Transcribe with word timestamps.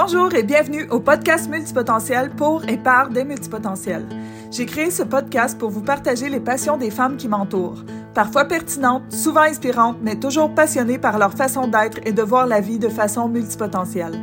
Bonjour 0.00 0.32
et 0.32 0.44
bienvenue 0.44 0.86
au 0.90 1.00
podcast 1.00 1.50
Multipotentiel 1.50 2.30
pour 2.30 2.62
et 2.68 2.76
par 2.76 3.08
des 3.08 3.24
multipotentiels. 3.24 4.06
J'ai 4.52 4.64
créé 4.64 4.92
ce 4.92 5.02
podcast 5.02 5.58
pour 5.58 5.70
vous 5.70 5.80
partager 5.80 6.28
les 6.28 6.38
passions 6.38 6.76
des 6.76 6.92
femmes 6.92 7.16
qui 7.16 7.26
m'entourent. 7.26 7.82
Parfois 8.14 8.44
pertinentes, 8.44 9.12
souvent 9.12 9.40
inspirantes, 9.40 9.96
mais 10.00 10.14
toujours 10.14 10.54
passionnées 10.54 11.00
par 11.00 11.18
leur 11.18 11.32
façon 11.32 11.66
d'être 11.66 11.98
et 12.06 12.12
de 12.12 12.22
voir 12.22 12.46
la 12.46 12.60
vie 12.60 12.78
de 12.78 12.88
façon 12.88 13.28
multipotentielle. 13.28 14.16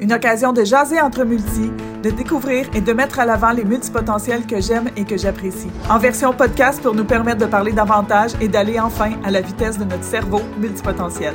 Une 0.00 0.12
occasion 0.12 0.52
de 0.52 0.64
jaser 0.64 1.00
entre 1.00 1.24
multi, 1.24 1.70
de 2.02 2.10
découvrir 2.10 2.68
et 2.74 2.82
de 2.82 2.92
mettre 2.92 3.18
à 3.18 3.24
l'avant 3.24 3.52
les 3.52 3.64
multipotentiels 3.64 4.46
que 4.46 4.60
j'aime 4.60 4.90
et 4.98 5.04
que 5.04 5.16
j'apprécie. 5.16 5.70
En 5.88 5.98
version 5.98 6.34
podcast 6.34 6.82
pour 6.82 6.94
nous 6.94 7.06
permettre 7.06 7.38
de 7.38 7.46
parler 7.46 7.72
davantage 7.72 8.32
et 8.42 8.48
d'aller 8.48 8.78
enfin 8.78 9.12
à 9.24 9.30
la 9.30 9.40
vitesse 9.40 9.78
de 9.78 9.84
notre 9.84 10.04
cerveau 10.04 10.42
multipotentiel. 10.60 11.34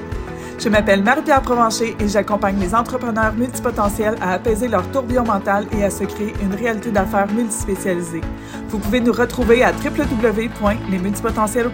Je 0.64 0.70
m'appelle 0.70 1.02
Marie-Pierre 1.02 1.42
Provencher 1.42 1.96
et 2.00 2.08
j'accompagne 2.08 2.60
les 2.60 2.76
entrepreneurs 2.76 3.34
multipotentiels 3.34 4.14
à 4.22 4.34
apaiser 4.34 4.68
leur 4.68 4.92
tourbillon 4.92 5.24
mental 5.24 5.66
et 5.76 5.84
à 5.84 5.90
se 5.90 6.04
créer 6.04 6.36
une 6.40 6.54
réalité 6.54 6.92
d'affaires 6.92 7.26
multispécialisée. 7.34 8.22
Vous 8.68 8.78
pouvez 8.78 9.00
nous 9.00 9.12
retrouver 9.12 9.64
à 9.64 9.72
www.lesmultipotentiels 9.72 11.72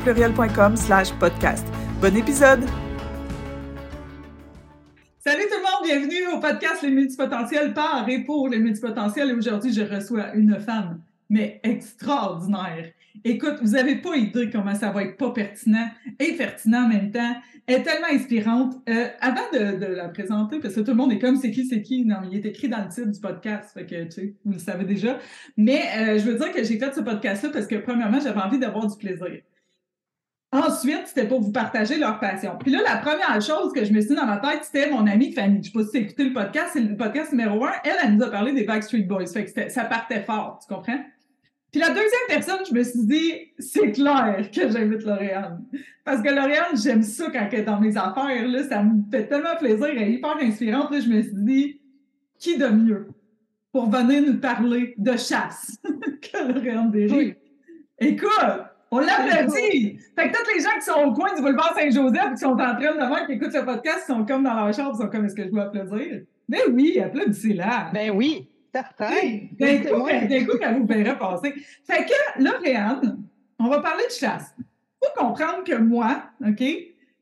slash 0.77 1.11
podcast. 1.15 1.67
Bon 1.99 2.15
épisode! 2.15 2.63
Salut 5.19 5.43
tout 5.51 5.57
le 5.57 5.63
monde, 5.63 5.83
bienvenue 5.83 6.27
au 6.33 6.39
podcast 6.39 6.81
Les 6.81 6.91
Multipotentiels 6.91 7.73
par 7.73 8.07
et 8.07 8.23
pour 8.23 8.47
les 8.47 8.59
multipotentiels. 8.59 9.31
Et 9.31 9.33
aujourd'hui, 9.33 9.73
je 9.73 9.81
reçois 9.81 10.33
une 10.33 10.57
femme, 10.61 11.01
mais 11.29 11.59
extraordinaire. 11.63 12.91
Écoute, 13.23 13.55
vous 13.61 13.71
n'avez 13.71 13.95
pas 13.95 14.15
idée 14.15 14.49
comment 14.49 14.75
ça 14.75 14.91
va 14.91 15.03
être 15.03 15.17
pas 15.17 15.31
pertinent 15.31 15.87
et 16.19 16.33
pertinent 16.33 16.85
en 16.85 16.87
même 16.87 17.11
temps. 17.11 17.35
Elle 17.65 17.81
est 17.81 17.83
tellement 17.83 18.07
inspirante. 18.11 18.75
Euh, 18.87 19.07
avant 19.19 19.41
de, 19.51 19.85
la 19.85 20.09
présenter, 20.09 20.59
parce 20.59 20.75
que 20.75 20.81
tout 20.81 20.91
le 20.91 20.97
monde 20.97 21.11
est 21.11 21.19
comme 21.19 21.35
c'est 21.35 21.51
qui, 21.51 21.65
c'est 21.65 21.81
qui? 21.81 22.05
Non, 22.05 22.17
il 22.29 22.37
est 22.37 22.45
écrit 22.45 22.69
dans 22.69 22.83
le 22.83 22.89
titre 22.89 23.11
du 23.11 23.19
podcast, 23.19 23.71
fait 23.73 23.85
que 23.85 24.03
tu 24.05 24.11
sais, 24.11 24.35
vous 24.45 24.53
le 24.53 24.59
savez 24.59 24.85
déjà. 24.85 25.19
Mais 25.57 25.81
euh, 25.97 26.19
je 26.19 26.25
veux 26.25 26.37
dire 26.37 26.51
que 26.51 26.63
j'ai 26.63 26.79
fait 26.79 26.93
ce 26.93 27.01
podcast-là 27.01 27.49
parce 27.51 27.67
que 27.67 27.75
premièrement, 27.75 28.19
j'avais 28.19 28.39
envie 28.39 28.59
d'avoir 28.59 28.87
du 28.87 28.97
plaisir. 28.97 29.41
Ensuite, 30.53 31.07
c'était 31.07 31.27
pour 31.27 31.41
vous 31.41 31.51
partager 31.51 31.97
leur 31.97 32.19
passion. 32.19 32.57
Puis 32.57 32.71
là, 32.71 32.79
la 32.81 32.97
première 32.97 33.41
chose 33.41 33.73
que 33.73 33.83
je 33.83 33.91
me 33.91 33.99
suis 33.99 34.11
dit 34.11 34.15
dans 34.15 34.25
ma 34.25 34.37
tête, 34.37 34.63
c'était 34.63 34.89
mon 34.89 35.05
amie 35.05 35.33
Fanny. 35.33 35.55
Je 35.55 35.57
ne 35.57 35.63
sais 35.63 35.71
pas 35.71 35.83
si 35.83 35.91
tu 35.91 35.97
écouté 35.97 36.23
le 36.23 36.33
podcast, 36.33 36.69
c'est 36.71 36.79
le 36.79 36.95
podcast 36.95 37.33
numéro 37.33 37.65
un. 37.65 37.73
Elle, 37.83 37.95
elle 38.01 38.15
nous 38.15 38.23
a 38.23 38.31
parlé 38.31 38.53
des 38.53 38.63
Backstreet 38.63 39.03
Boys. 39.03 39.27
Fait 39.27 39.43
que 39.43 39.69
ça 39.69 39.83
partait 39.83 40.23
fort, 40.23 40.59
tu 40.65 40.73
comprends? 40.73 40.99
Puis 41.71 41.81
la 41.81 41.89
deuxième 41.89 42.27
personne, 42.27 42.59
je 42.67 42.73
me 42.73 42.83
suis 42.83 43.05
dit, 43.05 43.33
c'est 43.59 43.91
clair 43.91 44.49
que 44.53 44.69
j'invite 44.69 45.03
Lauriane. 45.03 45.65
Parce 46.05 46.21
que 46.21 46.29
Lauriane, 46.29 46.75
j'aime 46.75 47.03
ça 47.03 47.29
quand 47.31 47.47
elle 47.51 47.59
est 47.59 47.63
dans 47.63 47.79
mes 47.79 47.95
affaires. 47.97 48.47
Là, 48.47 48.63
ça 48.63 48.83
me 48.83 49.01
fait 49.11 49.27
tellement 49.27 49.55
plaisir. 49.59 49.87
Elle 49.87 49.97
est 49.97 50.11
hyper 50.13 50.37
inspirante. 50.37 50.91
Là, 50.91 50.99
je 51.01 51.09
me 51.09 51.21
suis 51.21 51.31
dit, 51.33 51.81
qui 52.39 52.57
de 52.57 52.67
mieux 52.67 53.07
pour 53.71 53.89
venir 53.89 54.23
nous 54.25 54.39
parler 54.39 54.93
de 54.97 55.11
chasse 55.17 55.77
que 55.83 56.53
Lauriane 56.53 56.89
Derry? 56.91 57.35
Écoute, 57.99 58.29
on 58.91 58.99
l'applaudit! 58.99 59.99
Fait 60.15 60.31
que 60.31 60.37
tous 60.37 60.55
les 60.55 60.61
gens 60.61 60.75
qui 60.75 60.85
sont 60.85 61.09
au 61.09 61.13
coin 61.13 61.33
du 61.35 61.41
boulevard 61.41 61.75
Saint-Joseph 61.77 62.33
qui 62.33 62.37
sont 62.37 62.53
en 62.53 62.55
train 62.55 62.95
de 62.95 63.07
voir, 63.07 63.25
qui 63.25 63.33
écoutent 63.33 63.51
ce 63.51 63.59
podcast, 63.59 64.07
sont 64.07 64.25
comme 64.25 64.43
dans 64.43 64.53
leur 64.53 64.73
chambre, 64.73 64.93
ils 64.95 65.03
sont 65.03 65.09
comme, 65.09 65.25
est-ce 65.25 65.35
que 65.35 65.43
je 65.43 65.49
dois 65.49 65.63
applaudir? 65.63 66.21
Ben 66.47 66.61
oui, 66.71 66.99
applaudissez-la! 66.99 67.91
Ben 67.93 68.11
oui! 68.11 68.47
Certain. 68.73 69.39
D'un 69.59 70.45
coup, 70.45 70.57
qu'elle 70.57 70.79
vous 70.79 70.85
verrait 70.85 71.17
passer. 71.17 71.53
Fait 71.85 72.05
que 72.05 72.43
là, 72.43 72.53
Réanne, 72.63 73.23
on 73.59 73.69
va 73.69 73.79
parler 73.79 74.03
de 74.05 74.11
chasse. 74.11 74.53
Il 74.59 74.63
faut 75.03 75.25
comprendre 75.25 75.63
que 75.63 75.75
moi, 75.75 76.23
OK, 76.45 76.63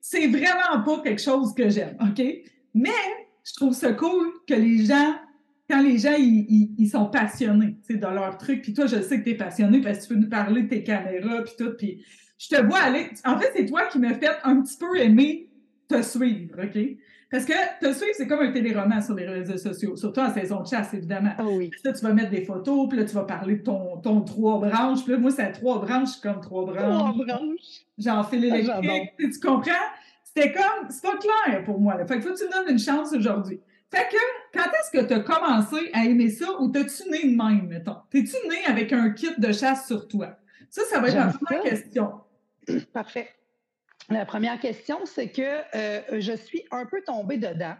c'est 0.01 0.27
vraiment 0.27 0.83
pas 0.85 1.01
quelque 1.01 1.21
chose 1.21 1.53
que 1.53 1.69
j'aime, 1.69 1.97
OK? 2.01 2.23
Mais 2.73 2.89
je 3.43 3.53
trouve 3.53 3.73
ça 3.73 3.93
cool 3.93 4.31
que 4.47 4.53
les 4.53 4.85
gens, 4.85 5.15
quand 5.69 5.81
les 5.81 5.97
gens, 5.97 6.15
ils, 6.17 6.89
sont 6.89 7.07
passionnés 7.07 7.77
de 7.89 7.99
leur 7.99 8.37
truc, 8.37 8.61
puis 8.61 8.73
toi, 8.73 8.85
je 8.85 9.01
sais 9.01 9.19
que 9.19 9.23
tu 9.23 9.31
es 9.31 9.35
passionné 9.35 9.81
parce 9.81 9.99
que 9.99 10.03
tu 10.03 10.09
peux 10.09 10.19
nous 10.19 10.29
parler 10.29 10.63
de 10.63 10.69
tes 10.69 10.83
caméras, 10.83 11.43
puis 11.43 11.53
tout, 11.57 11.71
puis 11.77 12.05
je 12.37 12.49
te 12.49 12.61
vois 12.61 12.79
aller. 12.79 13.09
En 13.23 13.39
fait, 13.39 13.51
c'est 13.55 13.65
toi 13.65 13.85
qui 13.87 13.99
me 13.99 14.13
fait 14.13 14.29
un 14.43 14.61
petit 14.61 14.77
peu 14.77 14.97
aimer 14.97 15.49
te 15.87 16.01
suivre, 16.01 16.55
OK? 16.63 16.77
Parce 17.31 17.45
que 17.45 17.53
te 17.79 17.91
suivre, 17.93 18.13
c'est 18.15 18.27
comme 18.27 18.41
un 18.41 18.51
téléroman 18.51 19.01
sur 19.01 19.15
les 19.15 19.25
réseaux 19.25 19.57
sociaux, 19.57 19.95
surtout 19.95 20.21
en 20.21 20.33
saison 20.33 20.61
de 20.61 20.67
chasse, 20.67 20.93
évidemment. 20.93 21.31
Ah 21.37 21.43
oui. 21.45 21.71
Là, 21.83 21.91
tu 21.93 22.01
vas 22.01 22.13
mettre 22.13 22.29
des 22.29 22.45
photos, 22.45 22.87
puis 22.87 22.97
là, 22.97 23.05
tu 23.05 23.13
vas 23.13 23.23
parler 23.23 23.55
de 23.55 23.63
ton, 23.63 23.97
ton 23.97 24.21
trois 24.21 24.59
branches. 24.59 25.03
Puis 25.03 25.13
là, 25.13 25.17
moi, 25.17 25.31
c'est 25.31 25.51
trois 25.51 25.79
branches, 25.79 26.17
comme 26.21 26.39
trois 26.39 26.65
branches. 26.65 27.13
Trois 27.13 27.25
branches. 27.25 27.85
Genre 27.97 28.29
fil 28.29 28.51
ah, 28.51 28.57
électrique. 28.57 29.11
tu 29.17 29.39
comprends? 29.39 29.71
C'était 30.23 30.51
comme, 30.51 30.89
c'est 30.89 31.01
pas 31.01 31.17
clair 31.17 31.63
pour 31.63 31.79
moi. 31.79 31.95
Là. 31.97 32.05
Fait 32.05 32.17
que 32.17 32.21
faut 32.21 32.33
que 32.33 32.37
tu 32.37 32.45
me 32.45 32.51
donnes 32.51 32.73
une 32.73 32.79
chance 32.79 33.13
aujourd'hui. 33.13 33.59
Fait 33.91 34.07
que, 34.11 34.17
quand 34.53 34.65
est-ce 34.65 34.91
que 34.91 35.05
tu 35.05 35.13
as 35.13 35.19
commencé 35.21 35.89
à 35.93 36.05
aimer 36.05 36.29
ça 36.29 36.59
ou 36.59 36.69
t'as-tu 36.69 37.09
né 37.09 37.31
de 37.31 37.35
même, 37.35 37.67
mettons? 37.67 37.97
T'es-tu 38.09 38.35
né 38.49 38.65
avec 38.67 38.91
un 38.91 39.11
kit 39.11 39.29
de 39.37 39.51
chasse 39.51 39.87
sur 39.87 40.07
toi? 40.07 40.37
Ça, 40.69 40.81
ça 40.89 40.99
va 40.99 41.07
être 41.07 41.15
la 41.15 41.27
première 41.27 41.63
question. 41.63 42.11
Parfait. 42.93 43.29
La 44.09 44.25
première 44.25 44.59
question, 44.59 44.99
c'est 45.05 45.29
que 45.29 45.41
euh, 45.75 46.01
je 46.19 46.33
suis 46.33 46.63
un 46.71 46.85
peu 46.85 47.01
tombée 47.05 47.37
dedans. 47.37 47.75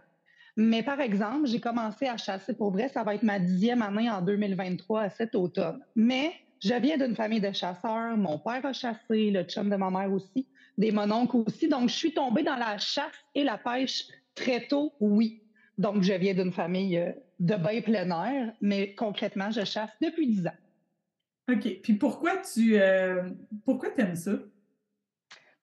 Mais 0.58 0.84
par 0.84 1.02
exemple, 1.02 1.47
j'ai 1.47 1.59
commencé 1.59 2.08
à 2.08 2.18
chasser 2.18 2.53
pour 2.53 2.72
vrai, 2.72 2.88
ça 2.88 3.03
va 3.03 3.16
être 3.16 3.24
ma 3.24 3.40
dixième 3.40 3.81
année 3.81 4.09
en 4.09 4.22
2023 4.22 5.02
à 5.02 5.09
cet 5.09 5.35
automne. 5.35 5.84
Mais 5.96 6.31
je 6.62 6.74
viens 6.74 6.97
d'une 6.97 7.16
famille 7.16 7.41
de 7.41 7.52
chasseurs. 7.52 8.16
Mon 8.18 8.40
père 8.40 8.66
a 8.66 8.74
chassé, 8.74 9.31
le 9.31 9.44
chum 9.44 9.69
de 9.69 9.75
ma 9.75 9.91
mère 9.91 10.12
aussi, 10.12 10.47
des 10.78 10.91
mononcles 10.91 11.38
aussi. 11.46 11.68
Donc, 11.68 11.90
je 11.90 11.96
suis 11.96 12.14
tombée 12.14 12.44
dans 12.44 12.56
la 12.56 12.78
chasse 12.78 13.14
et 13.35 13.44
la 13.44 13.58
pêche 13.58 14.06
très 14.34 14.66
tôt, 14.68 14.94
oui. 15.00 15.41
Donc, 15.78 16.03
je 16.03 16.14
viens 16.14 16.34
d'une 16.34 16.53
famille 16.53 16.97
euh, 16.97 17.12
de 17.40 17.56
bain 17.56 17.81
plein 17.81 18.09
air, 18.09 18.53
mais 18.62 18.96
concrètement, 18.96 19.52
je 19.52 19.66
chasse 19.66 19.91
depuis 20.02 20.28
dix 20.28 20.47
ans. 20.47 21.52
OK. 21.52 21.81
Puis 21.84 21.94
pourquoi 21.94 22.38
tu 22.38 22.80
euh, 22.80 23.30
pourquoi 23.66 23.90
aimes 23.97 24.16
ça? 24.16 24.31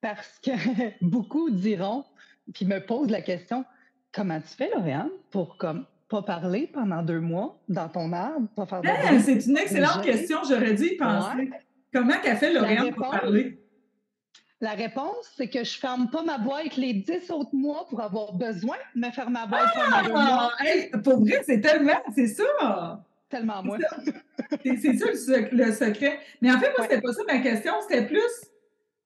Parce 0.03 0.39
que 0.43 0.51
beaucoup 1.01 1.49
diront, 1.49 2.05
puis 2.53 2.67
me 2.67 2.85
posent 2.85 3.11
la 3.11 3.23
question, 3.23 3.65
comment 4.13 4.41
tu 4.41 4.49
fais, 4.49 4.69
Lauriane, 4.75 5.09
pour 5.31 5.57
comme 5.57 5.87
pas 6.09 6.21
parler 6.21 6.69
pendant 6.71 7.03
deux 7.03 7.21
mois 7.21 7.59
dans 7.69 7.89
ton 7.89 8.13
arbre, 8.13 8.47
pas 8.55 8.67
faire 8.67 8.83
de 8.83 8.89
C'est 9.21 9.47
une 9.47 9.57
excellente 9.57 10.03
question, 10.03 10.41
j'aurais 10.47 10.75
dû 10.75 10.89
y 10.89 10.97
penser. 10.97 11.51
Comment 11.91 12.19
qu'a 12.23 12.37
fait 12.37 12.53
Lauriane 12.53 12.93
pour 12.93 13.09
parler? 13.11 13.59
La 14.61 14.73
réponse, 14.73 15.33
c'est 15.37 15.49
que 15.49 15.65
je 15.65 15.79
ferme 15.79 16.09
pas 16.11 16.23
ma 16.23 16.39
boîte 16.39 16.77
les 16.77 16.95
dix 16.95 17.31
autres 17.31 17.55
mois 17.55 17.87
pour 17.89 18.01
avoir 18.01 18.33
besoin 18.35 18.77
de 18.95 19.01
me 19.01 19.11
faire 19.11 19.31
ma 19.31 19.47
boîte 19.47 19.71
pendant 19.75 20.03
deux 20.05 20.13
mois. 20.13 20.53
Ah! 20.61 20.99
pour 20.99 21.21
vrai, 21.21 21.43
c'est 21.45 21.61
tellement, 21.61 22.01
c'est 22.15 22.29
ça! 22.29 23.05
Tellement 23.29 23.63
moi. 23.63 23.79
C'est 24.65 24.97
ça, 24.99 25.07
le, 25.51 25.73
secret. 25.73 26.19
Mais 26.41 26.53
en 26.53 26.59
fait, 26.59 26.71
moi, 26.77 26.87
c'était 26.87 27.01
pas 27.01 27.13
ça 27.13 27.23
ma 27.27 27.39
question, 27.39 27.73
c'était 27.89 28.07
plus 28.07 28.52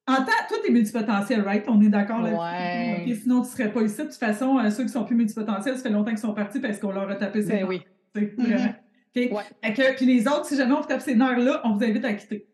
en 0.09 0.17
tant, 0.17 0.33
toi, 0.49 0.59
t'es 0.65 0.71
multipotentiel, 0.71 1.41
right? 1.41 1.65
On 1.67 1.81
est 1.81 1.89
d'accord 1.89 2.23
là 2.23 2.31
ouais. 2.31 3.15
Sinon, 3.21 3.43
tu 3.43 3.49
serais 3.49 3.73
pas 3.73 3.83
ici. 3.83 3.99
De 3.99 4.03
toute 4.05 4.15
façon, 4.15 4.59
euh, 4.59 4.71
ceux 4.71 4.85
qui 4.85 4.91
sont 4.91 5.05
plus 5.05 5.17
multipotentiels, 5.17 5.77
ça 5.77 5.83
fait 5.83 5.91
longtemps 5.91 6.11
qu'ils 6.11 6.19
sont 6.19 6.35
partis 6.35 6.61
parce 6.61 6.79
qu'on 6.79 6.93
leur 6.93 7.11
a 7.11 7.17
tapé 7.17 7.43
ces 7.43 7.49
ben 7.49 7.57
nerfs. 7.57 7.69
Oui. 7.69 7.83
Vraiment. 8.15 8.75
Mm-hmm. 9.15 9.95
puis 9.97 10.07
les 10.07 10.29
autres, 10.29 10.47
si 10.47 10.57
jamais 10.57 10.73
on 10.73 10.81
vous 10.81 10.87
tape 10.87 11.01
ces 11.01 11.17
nerfs-là, 11.17 11.61
on 11.65 11.75
vous 11.75 11.85
invite 11.85 12.05
à 12.05 12.15
quitter. 12.15 12.47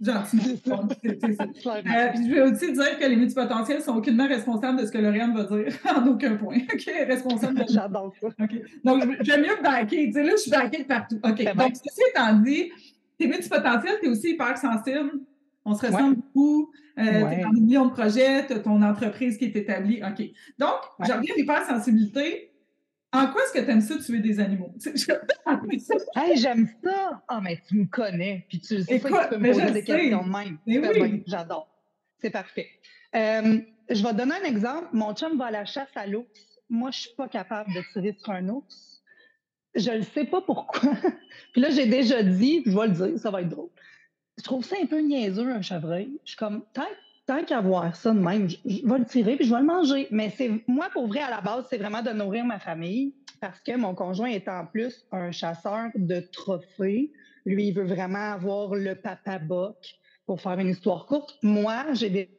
Gentiment. 0.00 0.42
euh, 1.04 2.08
puis 2.14 2.28
je 2.28 2.34
vais 2.34 2.40
aussi 2.42 2.72
dire 2.72 2.98
que 2.98 3.06
les 3.06 3.16
multipotentiels 3.16 3.82
sont 3.82 3.96
aucunement 3.96 4.26
responsables 4.26 4.80
de 4.80 4.86
ce 4.86 4.92
que 4.92 4.98
Lauriane 4.98 5.34
va 5.34 5.44
dire, 5.44 5.72
en 5.96 6.06
aucun 6.06 6.36
point. 6.36 6.56
OK, 6.72 6.90
responsable 7.06 7.58
de 7.60 7.64
J'adore 7.68 8.12
ça. 8.20 8.26
OK. 8.26 8.54
Donc, 8.84 9.04
j'aime 9.20 9.42
mieux 9.42 9.62
backer. 9.62 10.06
Tu 10.06 10.12
sais, 10.12 10.22
là, 10.22 10.32
je 10.32 10.36
suis 10.36 10.50
backée 10.50 10.82
de 10.82 10.88
partout. 10.88 11.18
OK. 11.22 11.44
Donc, 11.44 11.76
ceci 11.76 12.00
étant 12.10 12.34
dit, 12.34 12.70
t'es 13.18 13.26
multipotentiel, 13.26 13.94
t'es 14.00 14.08
aussi 14.08 14.30
hyper 14.30 14.56
sensible. 14.58 15.12
On 15.66 15.74
se 15.74 15.84
ressemble 15.84 16.16
beaucoup. 16.16 16.72
Euh, 16.98 17.02
tu 17.02 17.10
es 17.10 17.42
dans 17.42 17.50
des 17.50 17.60
millions 17.60 17.86
de 17.86 17.92
projets, 17.92 18.46
tu 18.46 18.54
as 18.54 18.60
ton 18.60 18.80
entreprise 18.80 19.36
qui 19.36 19.46
est 19.46 19.56
établie. 19.56 20.00
OK. 20.02 20.24
Donc, 20.58 20.76
ouais. 20.98 21.06
je 21.06 21.12
reviens 21.12 21.34
à 21.34 21.36
l'hypersensibilité. 21.36 22.52
En 23.12 23.26
quoi 23.26 23.42
est-ce 23.42 23.52
que 23.52 23.64
tu 23.64 23.70
aimes 23.70 23.80
ça, 23.80 23.98
tuer 23.98 24.20
des 24.20 24.38
animaux? 24.40 24.72
hey, 26.16 26.36
j'aime 26.36 26.68
ça! 26.84 27.22
Ah, 27.28 27.40
mais 27.42 27.60
tu 27.68 27.76
me 27.76 27.86
connais, 27.86 28.46
puis 28.48 28.60
tu 28.60 28.80
sais 28.82 29.00
que 29.00 29.06
tu 29.06 29.28
peux 29.28 29.38
me 29.38 29.52
poser 29.52 29.70
des 29.72 29.82
questions 29.82 30.24
de 30.24 30.30
même. 30.30 30.58
Oui. 30.66 31.22
J'adore. 31.26 31.68
C'est 32.18 32.30
parfait. 32.30 32.68
Euh, 33.14 33.58
je 33.90 34.02
vais 34.02 34.10
te 34.10 34.16
donner 34.16 34.34
un 34.42 34.44
exemple. 34.44 34.88
Mon 34.92 35.14
chum 35.14 35.36
va 35.36 35.46
à 35.46 35.50
la 35.50 35.64
chasse 35.64 35.88
à 35.96 36.06
l'ours. 36.06 36.26
Moi, 36.70 36.90
je 36.92 36.98
ne 36.98 37.00
suis 37.00 37.14
pas 37.16 37.28
capable 37.28 37.72
de 37.74 37.82
tirer 37.92 38.14
sur 38.18 38.30
un 38.30 38.48
ours. 38.48 39.02
Je 39.74 39.90
ne 39.90 40.02
sais 40.02 40.24
pas 40.24 40.40
pourquoi. 40.40 40.92
puis 41.52 41.60
là, 41.60 41.70
j'ai 41.70 41.86
déjà 41.86 42.22
dit, 42.22 42.62
je 42.64 42.76
vais 42.76 42.86
le 42.86 42.92
dire, 42.92 43.18
ça 43.18 43.30
va 43.30 43.42
être 43.42 43.48
drôle 43.48 43.70
je 44.38 44.42
trouve 44.42 44.64
ça 44.64 44.76
un 44.80 44.86
peu 44.86 45.00
niaiseux, 45.00 45.50
un 45.50 45.62
chevreuil. 45.62 46.10
Je 46.24 46.30
suis 46.30 46.36
comme, 46.36 46.62
tant, 46.72 47.44
qu'à 47.44 47.60
voir 47.60 47.96
ça 47.96 48.12
de 48.12 48.18
même, 48.18 48.48
je, 48.48 48.56
vais 48.64 48.98
le 48.98 49.04
tirer 49.04 49.36
puis 49.36 49.46
je 49.46 49.52
vais 49.52 49.60
le 49.60 49.66
manger. 49.66 50.08
Mais 50.10 50.30
c'est 50.36 50.50
moi, 50.66 50.88
pour 50.92 51.06
vrai, 51.06 51.20
à 51.20 51.30
la 51.30 51.40
base, 51.40 51.66
c'est 51.70 51.78
vraiment 51.78 52.02
de 52.02 52.10
nourrir 52.10 52.44
ma 52.44 52.58
famille 52.58 53.14
parce 53.40 53.60
que 53.60 53.76
mon 53.76 53.94
conjoint 53.94 54.28
est 54.28 54.48
en 54.48 54.66
plus 54.66 55.04
un 55.12 55.30
chasseur 55.30 55.88
de 55.94 56.20
trophées. 56.20 57.12
Lui, 57.44 57.68
il 57.68 57.74
veut 57.74 57.86
vraiment 57.86 58.32
avoir 58.32 58.74
le 58.74 58.94
papa 58.94 59.38
boc 59.38 59.76
pour 60.26 60.40
faire 60.40 60.58
une 60.58 60.68
histoire 60.68 61.06
courte. 61.06 61.38
Moi, 61.42 61.92
j'ai 61.92 62.10
des 62.10 62.30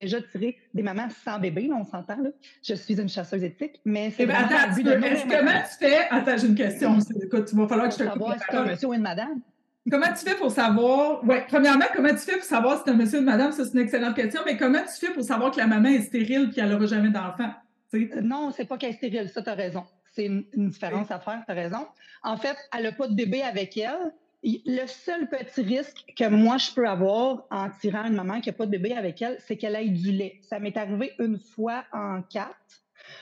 déjà 0.00 0.20
tiré 0.22 0.56
des 0.72 0.82
mamans 0.82 1.08
sans 1.24 1.38
bébé, 1.38 1.70
on 1.72 1.84
s'entend, 1.84 2.16
là. 2.22 2.30
Je 2.62 2.74
suis 2.74 2.98
une 2.98 3.08
chasseuse 3.08 3.44
éthique, 3.44 3.80
mais 3.84 4.10
c'est. 4.10 4.22
Eh 4.22 4.26
ben, 4.26 4.36
attends, 4.36 4.74
tu 4.74 4.82
comment 4.82 5.06
tu 5.06 5.76
fais? 5.78 6.08
Attends, 6.10 6.36
j'ai 6.38 6.46
une 6.46 6.54
question. 6.54 6.98
Écoute, 7.22 7.50
il 7.52 7.58
va 7.58 7.68
falloir 7.68 7.88
que 7.88 7.94
je 7.94 7.98
te 7.98 8.04
savoir 8.04 8.36
c'est 8.38 8.56
un 8.56 8.64
monsieur 8.64 8.88
ou 8.88 8.94
une 8.94 9.02
madame. 9.02 9.40
Comment 9.88 10.08
tu 10.08 10.28
fais 10.28 10.36
pour 10.36 10.50
savoir. 10.50 11.24
Oui, 11.24 11.36
premièrement, 11.48 11.86
comment 11.94 12.10
tu 12.10 12.18
fais 12.18 12.36
pour 12.36 12.44
savoir 12.44 12.78
si 12.78 12.82
c'est 12.84 12.90
un 12.90 12.94
monsieur 12.94 13.18
ou 13.18 13.22
une 13.22 13.26
madame? 13.26 13.52
Ça, 13.52 13.64
c'est 13.64 13.72
une 13.72 13.80
excellente 13.80 14.14
question. 14.14 14.42
Mais 14.44 14.56
comment 14.56 14.80
tu 14.82 15.06
fais 15.06 15.12
pour 15.12 15.22
savoir 15.22 15.52
que 15.52 15.56
la 15.56 15.66
maman 15.66 15.88
est 15.88 16.02
stérile 16.02 16.50
et 16.50 16.54
qu'elle 16.54 16.68
n'aura 16.68 16.86
jamais 16.86 17.08
d'enfant? 17.08 17.50
Euh, 17.94 18.20
non, 18.22 18.50
c'est 18.50 18.66
pas 18.66 18.76
qu'elle 18.76 18.90
est 18.90 18.94
stérile, 18.94 19.28
ça, 19.28 19.42
tu 19.42 19.48
as 19.48 19.54
raison. 19.54 19.84
C'est 20.12 20.26
une, 20.26 20.44
différence 20.54 21.10
à 21.10 21.18
faire, 21.18 21.42
tu 21.46 21.52
as 21.52 21.54
raison. 21.54 21.86
En 22.22 22.36
fait, 22.36 22.56
elle 22.76 22.84
n'a 22.84 22.92
pas 22.92 23.08
de 23.08 23.14
bébé 23.14 23.42
avec 23.42 23.76
elle. 23.76 24.12
Le 24.42 24.86
seul 24.86 25.28
petit 25.28 25.62
risque 25.62 26.04
que 26.16 26.28
moi, 26.28 26.56
je 26.56 26.72
peux 26.72 26.88
avoir 26.88 27.44
en 27.50 27.68
tirant 27.70 28.04
une 28.04 28.14
maman 28.14 28.40
qui 28.40 28.48
n'a 28.48 28.54
pas 28.54 28.66
de 28.66 28.70
bébé 28.70 28.92
avec 28.94 29.20
elle, 29.22 29.38
c'est 29.40 29.56
qu'elle 29.56 29.76
ait 29.76 29.88
du 29.88 30.12
lait. 30.12 30.40
Ça 30.42 30.58
m'est 30.58 30.76
arrivé 30.76 31.12
une 31.18 31.38
fois 31.38 31.84
en 31.92 32.22
quatre, 32.22 32.56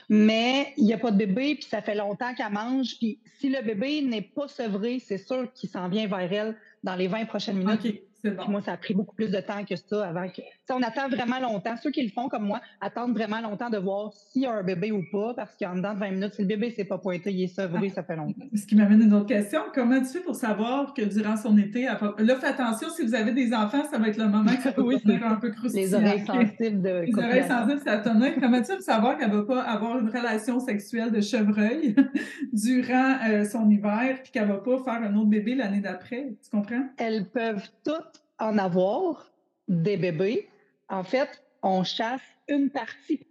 mais 0.09 0.73
il 0.77 0.85
n'y 0.85 0.93
a 0.93 0.97
pas 0.97 1.11
de 1.11 1.17
bébé, 1.17 1.55
puis 1.55 1.65
ça 1.69 1.81
fait 1.81 1.95
longtemps 1.95 2.33
qu'elle 2.33 2.51
mange. 2.51 2.97
Puis 2.97 3.19
si 3.39 3.49
le 3.49 3.61
bébé 3.61 4.01
n'est 4.01 4.21
pas 4.21 4.47
sevré, 4.47 4.99
c'est 4.99 5.17
sûr 5.17 5.51
qu'il 5.53 5.69
s'en 5.69 5.87
vient 5.89 6.07
vers 6.07 6.31
elle 6.31 6.55
dans 6.83 6.95
les 6.95 7.07
20 7.07 7.25
prochaines 7.25 7.57
minutes 7.57 8.01
moi, 8.47 8.61
ça 8.61 8.73
a 8.73 8.77
pris 8.77 8.93
beaucoup 8.93 9.15
plus 9.15 9.29
de 9.29 9.39
temps 9.39 9.63
que 9.63 9.75
ça 9.75 10.07
avant 10.07 10.27
que. 10.27 10.41
on 10.69 10.81
attend 10.81 11.09
vraiment 11.09 11.39
longtemps. 11.39 11.75
Ceux 11.81 11.91
qui 11.91 12.03
le 12.03 12.09
font 12.09 12.27
comme 12.27 12.45
moi 12.45 12.61
attendent 12.81 13.13
vraiment 13.13 13.41
longtemps 13.41 13.69
de 13.69 13.77
voir 13.77 14.13
s'il 14.13 14.43
y 14.43 14.45
a 14.45 14.51
un 14.51 14.63
bébé 14.63 14.91
ou 14.91 15.03
pas, 15.11 15.33
parce 15.33 15.55
qu'en 15.55 15.75
dedans 15.75 15.93
de 15.93 15.99
20 15.99 16.11
minutes, 16.11 16.33
si 16.33 16.41
le 16.41 16.47
bébé 16.47 16.71
s'est 16.71 16.85
pas 16.85 16.97
pointé, 16.97 17.31
il 17.31 17.43
est 17.43 17.47
sevré, 17.47 17.89
ça 17.89 18.03
fait 18.03 18.15
longtemps. 18.15 18.45
Ce 18.53 18.65
qui 18.65 18.75
m'amène 18.75 19.01
à 19.01 19.05
une 19.05 19.13
autre 19.13 19.27
question. 19.27 19.61
Comment 19.73 19.99
tu 19.99 20.07
fais 20.07 20.19
pour 20.19 20.35
savoir 20.35 20.93
que 20.93 21.01
durant 21.01 21.37
son 21.37 21.57
été, 21.57 21.83
là, 21.83 21.97
faites 22.35 22.43
attention, 22.43 22.89
si 22.89 23.05
vous 23.05 23.15
avez 23.15 23.31
des 23.31 23.53
enfants, 23.53 23.83
ça 23.89 23.97
va 23.97 24.07
être 24.09 24.17
le 24.17 24.27
moment 24.27 24.55
que 24.55 24.61
ça 24.61 24.71
peut 24.71 24.81
oui, 24.89 24.97
un 25.05 25.35
peu 25.35 25.51
croustillant. 25.51 25.83
Les 25.83 25.93
oreilles 25.93 26.25
sensibles 26.25 26.81
de. 26.81 27.05
Les 27.05 27.15
oreilles 27.15 27.47
sensibles, 27.47 27.81
ça 27.81 27.97
tonne. 27.97 28.23
Comment 28.39 28.59
tu 28.59 28.65
fais 28.65 28.75
pour 28.75 28.83
savoir 28.83 29.17
qu'elle 29.17 29.31
va 29.31 29.43
pas 29.43 29.61
avoir 29.61 29.99
une 29.99 30.09
relation 30.09 30.59
sexuelle 30.59 31.11
de 31.11 31.21
chevreuil 31.21 31.95
durant 32.53 33.15
euh, 33.29 33.45
son 33.45 33.69
hiver, 33.69 34.19
puis 34.23 34.31
qu'elle 34.31 34.47
va 34.47 34.57
pas 34.57 34.77
faire 34.83 35.01
un 35.03 35.15
autre 35.15 35.29
bébé 35.29 35.55
l'année 35.55 35.81
d'après? 35.81 36.33
Tu 36.43 36.49
comprends? 36.49 36.83
Elles 36.97 37.25
peuvent 37.25 37.69
toutes 37.83 38.08
en 38.39 38.57
avoir 38.57 39.31
des 39.67 39.97
bébés, 39.97 40.49
en 40.87 41.03
fait, 41.03 41.43
on 41.61 41.83
chasse 41.83 42.21
une 42.47 42.69
partie 42.69 43.27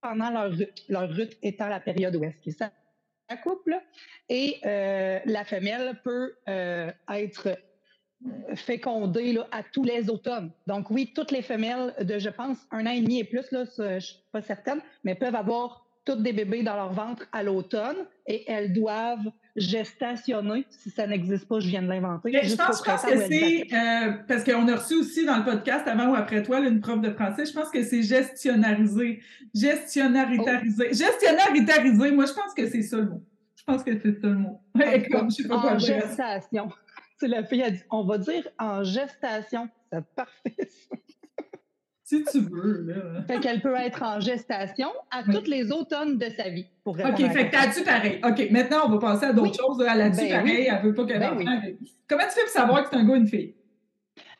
pendant 0.00 0.30
leur 0.30 0.50
rut, 0.50 0.84
leur 0.88 1.08
rut 1.08 1.36
étant 1.42 1.68
la 1.68 1.80
période 1.80 2.16
où 2.16 2.24
est-ce 2.24 2.40
qu'ils 2.40 2.54
s'accouplent, 2.54 3.80
et 4.28 4.58
euh, 4.64 5.20
la 5.24 5.44
femelle 5.44 6.00
peut 6.02 6.34
euh, 6.48 6.90
être 7.08 7.56
fécondée 8.54 9.38
à 9.50 9.62
tous 9.62 9.84
les 9.84 10.08
automnes. 10.08 10.50
Donc 10.66 10.90
oui, 10.90 11.12
toutes 11.14 11.30
les 11.30 11.42
femelles 11.42 11.94
de, 12.00 12.18
je 12.18 12.28
pense, 12.28 12.58
un 12.70 12.86
an 12.86 12.90
et 12.90 13.00
demi 13.00 13.20
et 13.20 13.24
plus, 13.24 13.50
là, 13.50 13.64
je 13.64 13.98
suis 13.98 14.22
pas 14.32 14.42
certaine, 14.42 14.80
mais 15.04 15.14
peuvent 15.14 15.34
avoir 15.34 15.86
toutes 16.04 16.22
des 16.22 16.32
bébés 16.32 16.62
dans 16.62 16.74
leur 16.74 16.92
ventre 16.92 17.26
à 17.32 17.42
l'automne 17.42 18.06
et 18.26 18.50
elles 18.50 18.72
doivent 18.72 19.30
gestationner. 19.56 20.66
Si 20.70 20.90
ça 20.90 21.06
n'existe 21.06 21.46
pas, 21.46 21.60
je 21.60 21.68
viens 21.68 21.82
de 21.82 21.88
l'inventer. 21.88 22.32
Je 22.42 22.56
pense, 22.56 22.80
que 22.80 22.90
c'est, 22.98 23.66
euh, 23.72 24.12
parce 24.26 24.44
qu'on 24.44 24.66
a 24.68 24.76
reçu 24.76 24.94
aussi 24.94 25.24
dans 25.24 25.38
le 25.38 25.44
podcast 25.44 25.86
avant 25.86 26.10
ou 26.10 26.14
après 26.14 26.42
toi 26.42 26.60
une 26.60 26.80
prof 26.80 27.00
de 27.00 27.10
français, 27.10 27.44
je 27.44 27.52
pense 27.52 27.70
que 27.70 27.82
c'est 27.82 28.02
gestionnarisé. 28.02 29.20
Gestionnaritariser. 29.54 30.88
Oh. 30.90 30.94
Gestionnaritariser, 30.94 32.10
moi 32.12 32.26
je 32.26 32.32
pense 32.32 32.54
que 32.54 32.68
c'est 32.68 32.82
ça 32.82 32.96
le 32.98 33.10
mot. 33.10 33.22
Je 33.56 33.64
pense 33.64 33.82
que 33.82 33.98
c'est 33.98 34.20
ça 34.20 34.28
le 34.28 34.38
mot. 34.38 34.60
Comme, 35.10 35.30
je 35.30 35.42
sais 35.42 35.48
pas 35.48 35.56
en 35.56 35.78
gestation. 35.78 36.70
C'est 37.18 37.28
la 37.28 37.44
fille 37.44 37.62
a 37.62 37.70
dit, 37.70 37.82
on 37.88 38.02
va 38.02 38.18
dire 38.18 38.48
en 38.58 38.82
gestation. 38.82 39.68
C'est 39.92 40.04
parfait. 40.16 40.56
Si 42.12 42.22
tu 42.24 42.40
veux, 42.40 42.84
là. 42.86 43.22
Fait 43.26 43.40
qu'elle 43.40 43.62
peut 43.62 43.74
être 43.74 44.02
en 44.02 44.20
gestation 44.20 44.88
à 45.10 45.22
toutes 45.22 45.48
les 45.48 45.72
automnes 45.72 46.18
de 46.18 46.26
sa 46.36 46.50
vie. 46.50 46.66
Pour 46.84 46.92
OK, 46.92 47.16
fait 47.16 47.48
que 47.48 47.50
t'as-tu 47.50 47.82
pareil? 47.84 48.20
OK, 48.22 48.50
maintenant, 48.50 48.80
on 48.86 48.90
va 48.90 48.98
passer 48.98 49.26
à 49.26 49.32
d'autres 49.32 49.58
choses. 49.58 49.80
Elle 49.80 50.00
a-tu 50.02 50.18
ben 50.18 50.40
pareil? 50.40 50.68
Elle 50.70 50.82
veut 50.84 50.92
pas 50.92 51.06
qu'elle 51.06 51.20
ben 51.20 51.34
oui. 51.38 51.46
Comment 52.06 52.24
tu 52.24 52.34
fais 52.34 52.42
pour 52.42 52.50
savoir 52.50 52.82
que 52.82 52.90
c'est 52.90 52.96
un 52.96 53.04
gars 53.04 53.12
ou 53.12 53.16
une 53.16 53.26
fille? 53.26 53.54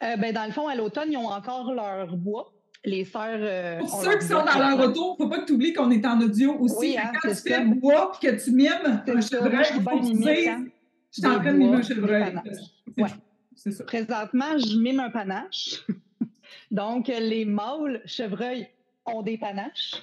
Euh, 0.03 0.17
ben, 0.17 0.35
dans 0.35 0.45
le 0.45 0.53
fond, 0.53 0.69
à 0.69 0.75
l'automne, 0.75 1.09
ils 1.11 1.17
ont 1.17 1.29
encore 1.29 1.73
leur 1.73 2.15
bois. 2.15 2.53
Les 2.85 3.07
sœurs. 3.07 3.39
Euh, 3.41 3.79
pour 3.79 4.03
ceux 4.03 4.19
qui 4.19 4.27
sont 4.27 4.45
dans 4.45 4.59
leur 4.59 4.77
retour, 4.77 5.17
faut 5.17 5.29
pas 5.29 5.39
que 5.39 5.47
tu 5.47 5.53
oublies 5.53 5.73
qu'on 5.73 5.91
est 5.91 6.05
en 6.05 6.21
audio 6.21 6.55
aussi. 6.59 6.77
Oui, 6.79 6.97
hein, 6.99 7.13
quand 7.23 7.31
tu 7.31 7.37
fais 7.37 7.65
bois 7.65 8.13
et 8.21 8.27
que 8.27 8.45
tu 8.45 8.51
mimes 8.51 9.03
un 9.07 9.21
chevreuil, 9.23 9.67
il 9.77 9.83
faut 9.83 9.99
que 9.99 10.07
tu 10.07 10.13
dises 10.13 10.51
Je 11.11 11.21
suis 11.21 11.27
en 11.27 11.41
train 11.41 11.53
de 11.53 11.59
mimer 11.59 11.77
un 11.77 11.83
chevreuil. 11.83 12.35
Oui. 12.99 13.09
C'est 13.55 13.71
ça. 13.71 13.85
Présentement, 13.85 14.59
je 14.59 14.77
mime 14.77 15.01
un 15.01 15.11
panache. 15.11 15.87
Donc, 16.73 17.09
les 17.09 17.45
mâles 17.45 18.01
chevreuils 18.07 18.67
ont 19.05 19.21
des 19.23 19.37
panaches 19.37 20.03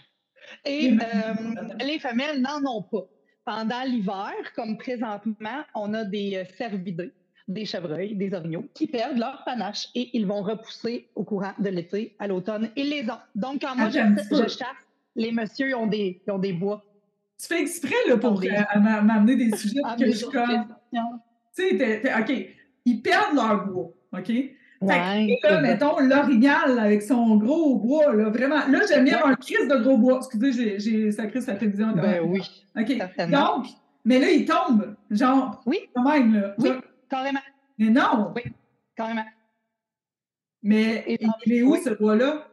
et 0.66 0.92
euh, 0.92 1.76
les 1.84 1.98
femelles 1.98 2.42
n'en 2.42 2.64
ont 2.64 2.84
pas. 2.84 3.08
Pendant 3.44 3.82
l'hiver, 3.84 4.34
comme 4.56 4.78
présentement, 4.78 5.64
on 5.74 5.96
a 5.96 6.06
des 6.06 6.36
euh, 6.36 6.44
cervidés, 6.58 7.12
des 7.48 7.66
chevreuils, 7.66 8.16
des 8.16 8.36
orignaux 8.36 8.66
qui 8.76 8.86
perdent 8.86 9.18
leur 9.18 9.44
panache 9.46 9.88
et 9.96 10.16
ils 10.16 10.28
vont 10.28 10.44
repousser 10.44 11.10
au 11.16 11.24
courant 11.24 11.54
de 11.58 11.70
l'été, 11.70 12.16
à 12.20 12.28
l'automne. 12.28 12.70
Ils 12.76 12.92
les 12.92 13.10
ont. 13.10 13.18
Donc, 13.34 13.62
quand 13.62 13.76
moi, 13.76 13.88
ah, 13.88 14.16
je, 14.32 14.48
chasse, 14.48 14.68
les 15.16 15.32
messieurs 15.32 15.76
ont 15.76 15.88
des, 15.88 16.22
ont 16.28 16.38
des 16.38 16.54
bois. 16.54 16.86
Tu 17.40 17.48
fais 17.48 17.62
exprès 17.62 17.96
là, 18.08 18.18
pour 18.18 18.40
euh, 18.44 18.80
m'amener 18.80 19.36
des 19.36 19.58
sujets 19.58 19.82
que 20.00 20.12
je 20.12 20.26
comme. 20.26 20.68
Tu 21.58 21.80
sais, 21.80 22.14
OK, 22.20 22.48
ils 22.86 23.02
perdent 23.02 23.34
leur 23.34 23.66
bois, 23.66 23.92
OK? 24.14 24.32
Ouais, 24.82 25.38
là, 25.44 25.60
mettons, 25.60 26.00
l'orignal 26.00 26.80
avec 26.80 27.02
son 27.02 27.36
gros 27.36 27.76
bois, 27.76 28.14
là, 28.14 28.30
vraiment. 28.30 28.66
Là, 28.68 28.80
j'aime 28.88 29.04
bien 29.04 29.22
un 29.26 29.36
crise 29.36 29.68
de 29.68 29.76
gros 29.76 29.98
bois. 29.98 30.18
Excusez, 30.18 30.80
j'ai 30.80 31.12
sacré 31.12 31.42
sa 31.42 31.56
télévision. 31.56 31.92
Ben 31.92 32.22
oui. 32.24 32.42
OK. 32.78 32.98
Donc, 33.30 33.68
mais 34.06 34.20
là, 34.20 34.32
il 34.32 34.46
tombe. 34.46 34.96
Genre, 35.12 35.62
oui. 35.66 35.90
quand 35.94 36.04
même, 36.04 36.34
là. 36.34 36.56
Oui, 36.58 36.70
carrément. 37.10 37.42
Mais 37.78 37.90
non. 37.90 38.32
Oui, 38.36 38.44
carrément. 38.96 39.26
Mais 40.64 41.04
il 41.46 41.54
est 41.54 41.62
où, 41.62 41.76
ce 41.76 41.90
bois-là? 41.90 42.48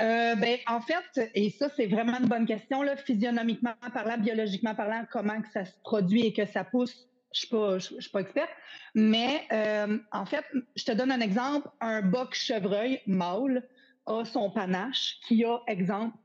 Euh, 0.00 0.34
ben, 0.34 0.58
en 0.66 0.80
fait, 0.80 1.30
et 1.34 1.50
ça, 1.50 1.68
c'est 1.76 1.86
vraiment 1.86 2.18
une 2.18 2.26
bonne 2.26 2.46
question, 2.46 2.82
là, 2.82 2.96
physionomiquement 2.96 3.74
parlant, 3.92 4.18
biologiquement 4.18 4.74
parlant, 4.74 5.04
comment 5.10 5.40
que 5.40 5.48
ça 5.48 5.64
se 5.64 5.78
produit 5.84 6.26
et 6.26 6.32
que 6.32 6.46
ça 6.46 6.64
pousse 6.64 7.08
je 7.34 7.56
ne 7.56 7.78
suis, 8.00 8.10
pas 8.10 8.20
experte, 8.20 8.50
mais 8.94 9.42
euh, 9.52 9.98
en 10.12 10.24
fait, 10.24 10.44
je 10.76 10.84
te 10.84 10.92
donne 10.92 11.10
un 11.10 11.20
exemple. 11.20 11.68
Un 11.80 12.02
boc 12.02 12.34
chevreuil 12.34 13.00
mâle 13.06 13.66
a 14.06 14.24
son 14.24 14.50
panache 14.50 15.18
qui 15.26 15.44
a, 15.44 15.60
exemple, 15.66 16.16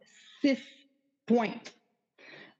six 0.41 0.59
pointes, 1.25 1.73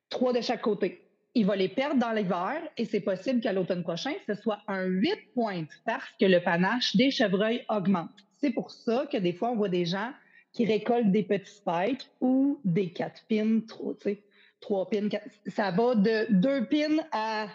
trois 0.10 0.34
de 0.34 0.42
chaque 0.42 0.62
côté. 0.62 1.06
Il 1.36 1.46
va 1.46 1.56
les 1.56 1.70
perdre 1.70 2.00
dans 2.00 2.12
l'hiver 2.12 2.60
et 2.76 2.86
c'est 2.86 3.02
possible 3.02 3.40
qu'à 3.40 3.54
l'automne 3.54 3.84
prochain, 3.84 4.14
ce 4.28 4.34
soit 4.34 4.60
un 4.68 4.84
huit 4.86 5.32
pointes 5.34 5.70
parce 5.86 6.10
que 6.20 6.26
le 6.26 6.42
panache 6.42 6.96
des 6.96 7.12
chevreuils 7.12 7.64
augmente. 7.70 8.10
C'est 8.42 8.52
pour 8.52 8.72
ça 8.72 9.06
que 9.12 9.18
des 9.18 9.34
fois, 9.34 9.52
on 9.52 9.56
voit 9.56 9.70
des 9.70 9.86
gens 9.86 10.12
qui 10.54 10.66
récoltent 10.66 11.12
des 11.12 11.24
petits 11.24 11.52
spikes 11.52 12.10
ou 12.20 12.60
des 12.66 12.92
quatre 12.92 13.24
pins, 13.30 13.60
trois 14.60 14.90
pins. 14.90 15.10
Ça 15.48 15.70
va 15.70 15.94
de 15.94 16.26
deux 16.32 16.66
pins 16.66 17.04
à 17.12 17.48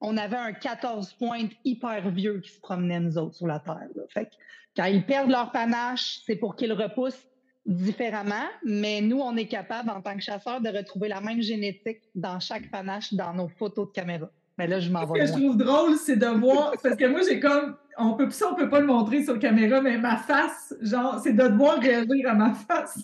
on 0.00 0.16
avait 0.16 0.36
un 0.36 0.52
14 0.52 1.14
points 1.14 1.48
hyper 1.64 2.10
vieux 2.10 2.40
qui 2.40 2.50
se 2.50 2.60
promenait, 2.60 3.00
nous 3.00 3.18
autres, 3.18 3.34
sur 3.34 3.46
la 3.46 3.60
Terre. 3.60 3.88
Fait 4.10 4.30
quand 4.76 4.84
ils 4.84 5.04
perdent 5.04 5.30
leur 5.30 5.52
panache, 5.52 6.20
c'est 6.26 6.36
pour 6.36 6.54
qu'ils 6.54 6.72
repoussent 6.72 7.26
différemment, 7.64 8.44
mais 8.64 9.00
nous, 9.00 9.18
on 9.20 9.36
est 9.36 9.48
capable, 9.48 9.90
en 9.90 10.00
tant 10.02 10.14
que 10.14 10.22
chasseurs, 10.22 10.60
de 10.60 10.68
retrouver 10.68 11.08
la 11.08 11.20
même 11.20 11.40
génétique 11.40 12.02
dans 12.14 12.38
chaque 12.38 12.70
panache 12.70 13.14
dans 13.14 13.32
nos 13.32 13.48
photos 13.48 13.88
de 13.88 13.92
caméra. 13.92 14.30
Mais 14.58 14.66
là, 14.66 14.78
je 14.78 14.90
m'en 14.90 15.04
vais. 15.06 15.26
Ce 15.26 15.32
que 15.32 15.38
je 15.38 15.42
trouve 15.42 15.56
drôle, 15.56 15.96
c'est 15.96 16.16
de 16.16 16.26
voir, 16.26 16.72
parce 16.82 16.96
que 16.96 17.06
moi, 17.06 17.20
j'ai 17.28 17.40
comme, 17.40 17.76
on 17.98 18.14
peut, 18.14 18.30
ça, 18.30 18.52
on 18.52 18.54
peut 18.54 18.68
pas 18.68 18.80
le 18.80 18.86
montrer 18.86 19.24
sur 19.24 19.38
caméra, 19.38 19.80
mais 19.80 19.98
ma 19.98 20.16
face, 20.16 20.74
genre, 20.80 21.18
c'est 21.20 21.32
de 21.32 21.42
devoir 21.48 21.78
réagir 21.80 22.28
à 22.28 22.34
ma 22.34 22.54
face. 22.54 23.02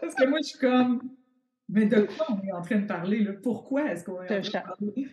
Parce 0.00 0.14
que 0.14 0.26
moi, 0.26 0.38
je 0.42 0.48
suis 0.48 0.58
comme, 0.58 1.00
mais 1.68 1.86
de 1.86 2.02
quoi 2.02 2.26
on 2.30 2.46
est 2.46 2.52
en 2.52 2.62
train 2.62 2.80
de 2.80 2.86
parler, 2.86 3.24
là? 3.24 3.32
Pourquoi 3.42 3.84
est-ce 3.92 4.04
qu'on 4.04 4.20
est 4.22 4.24
en 4.24 4.40
train 4.40 4.40
de 4.40 4.50
parler? 4.50 5.08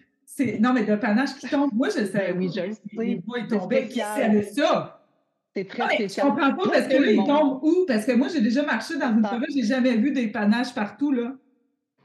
Non, 0.60 0.74
mais 0.74 0.84
de 0.84 0.96
panache 0.96 1.36
qui 1.36 1.50
tombe, 1.50 1.72
moi, 1.74 1.90
je 1.90 2.06
sais. 2.06 2.12
Ben 2.12 2.38
oui, 2.38 2.50
je 2.56 2.62
le 2.62 2.74
sais. 2.74 2.82
Les 2.98 3.16
bois, 3.16 3.40
ils 3.40 3.48
tombaient. 3.48 3.88
Qui 3.88 4.00
savait 4.00 4.44
ça? 4.44 5.06
C'est 5.56 5.66
très 5.66 5.84
non, 5.84 5.90
spécial. 5.90 6.28
Je 6.28 6.32
comprends 6.32 6.56
pas 6.56 6.70
parce 6.72 6.88
que 6.88 6.98
là, 6.98 7.12
ils 7.12 7.24
tombent 7.24 7.60
où? 7.64 7.86
Parce 7.88 8.06
que 8.06 8.12
moi, 8.14 8.28
j'ai 8.28 8.42
déjà 8.42 8.64
marché 8.64 8.98
dans 8.98 9.12
une 9.12 9.26
forêt, 9.26 9.48
j'ai 9.54 9.64
jamais 9.64 9.96
vu 9.98 10.12
des 10.12 10.28
panaches 10.28 10.74
partout, 10.74 11.12
là. 11.12 11.34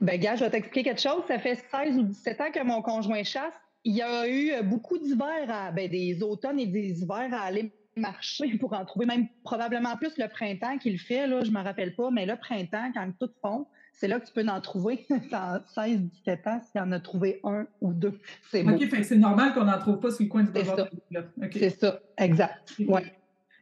Ben, 0.01 0.19
gars, 0.19 0.35
je 0.37 0.45
vais 0.45 0.51
t'expliquer 0.51 0.91
quelque 0.91 1.01
chose. 1.01 1.23
Ça 1.29 1.39
fait 1.39 1.63
16 1.71 1.99
ou 1.99 2.03
17 2.03 2.41
ans 2.41 2.51
que 2.53 2.65
mon 2.65 2.83
conjoint 2.83 3.23
chasse. 3.23 3.55
Il 3.85 3.95
y 3.95 4.03
a 4.03 4.27
eu 4.27 4.53
euh, 4.53 4.63
beaucoup 4.63 4.99
d'hivers, 4.99 5.73
ben, 5.75 5.89
des 5.91 6.23
automnes 6.23 6.59
et 6.59 6.67
des 6.67 7.03
hivers 7.03 7.33
à 7.33 7.43
aller 7.43 7.71
marcher 7.97 8.57
pour 8.59 8.73
en 8.73 8.85
trouver, 8.85 9.07
même 9.07 9.29
probablement 9.45 9.97
plus 9.97 10.17
le 10.19 10.29
printemps 10.29 10.79
qu'il 10.79 10.99
fait, 10.99 11.27
là, 11.27 11.45
je 11.45 11.51
ne 11.51 11.57
me 11.57 11.63
rappelle 11.63 11.95
pas, 11.95 12.11
mais 12.11 12.27
le 12.27 12.37
printemps, 12.37 12.91
quand 12.93 13.09
tout 13.21 13.31
fond, 13.41 13.67
c'est 13.95 14.09
là 14.09 14.21
que 14.21 14.27
tu 14.27 14.33
peux 14.33 14.47
en 14.47 14.61
trouver. 14.61 15.07
dans 15.31 15.61
16, 15.75 16.01
17 16.01 16.47
ans, 16.47 16.61
s'il 16.61 16.81
y 16.81 16.85
en 16.85 16.93
a 16.93 17.01
trouvé 17.01 17.41
un 17.45 17.67
ou 17.81 17.93
deux. 17.93 18.19
C'est 18.51 18.63
OK, 18.69 18.89
c'est 19.03 19.17
normal 19.17 19.55
qu'on 19.55 19.65
n'en 19.65 19.79
trouve 19.79 20.01
pas 20.01 20.11
sur 20.11 20.25
le 20.25 20.29
coin 20.29 20.43
du 20.43 20.51
C'est 20.55 20.65
ça. 20.65 20.89
C'est 21.53 21.71
ça, 21.71 22.01
exact. 22.19 22.75
Ouais. 22.87 23.13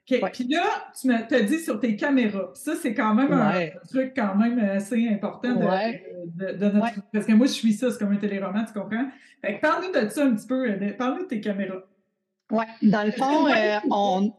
Puis 0.04 0.48
là, 0.48 0.64
tu 1.00 1.06
m'as 1.06 1.22
dit 1.22 1.58
sur 1.60 1.78
tes 1.78 1.96
caméras. 1.96 2.50
Ça, 2.54 2.74
c'est 2.74 2.92
quand 2.92 3.14
même 3.14 3.32
un 3.32 3.68
truc 3.88 4.12
quand 4.16 4.34
même 4.34 4.58
assez 4.58 5.08
important 5.08 5.54
de, 5.54 6.52
de, 6.52 6.68
notre... 6.70 7.00
Parce 7.12 7.24
que 7.24 7.32
moi, 7.32 7.46
je 7.46 7.52
suis 7.52 7.72
ça, 7.72 7.90
c'est 7.90 7.98
comme 7.98 8.12
un 8.12 8.16
téléroman, 8.16 8.64
tu 8.66 8.72
comprends? 8.72 9.06
Fait 9.40 9.56
que 9.56 9.60
parle-nous 9.60 9.92
de 9.92 10.08
ça 10.08 10.24
un 10.24 10.34
petit 10.34 10.46
peu. 10.46 10.66
Parle-nous 10.98 11.22
de 11.22 11.28
tes 11.28 11.40
caméras. 11.40 11.82
Oui, 12.50 12.64
dans 12.82 13.04
le 13.04 13.12
fond, 13.12 13.46
euh, 13.46 13.78
on... 13.90 14.32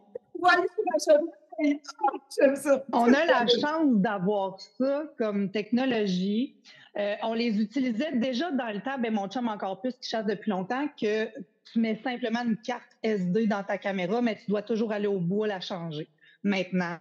On 2.91 3.13
a 3.13 3.25
la 3.25 3.45
chance 3.47 3.95
d'avoir 3.95 4.59
ça 4.77 5.03
comme 5.17 5.51
technologie. 5.51 6.55
Euh, 6.97 7.15
on 7.23 7.33
les 7.33 7.59
utilisait 7.59 8.15
déjà 8.15 8.51
dans 8.51 8.71
le 8.71 8.81
temps, 8.81 8.99
ben 8.99 9.13
mon 9.13 9.27
chum 9.27 9.47
encore 9.47 9.81
plus 9.81 9.93
qui 9.93 10.09
chasse 10.09 10.25
depuis 10.25 10.51
longtemps, 10.51 10.87
que 10.99 11.25
tu 11.71 11.79
mets 11.79 11.99
simplement 12.03 12.43
une 12.43 12.57
carte 12.57 12.97
SD 13.01 13.47
dans 13.47 13.63
ta 13.63 13.77
caméra, 13.77 14.21
mais 14.21 14.35
tu 14.35 14.49
dois 14.49 14.61
toujours 14.61 14.91
aller 14.91 15.07
au 15.07 15.19
bout 15.19 15.45
la 15.45 15.59
changer. 15.59 16.07
Maintenant, 16.43 16.97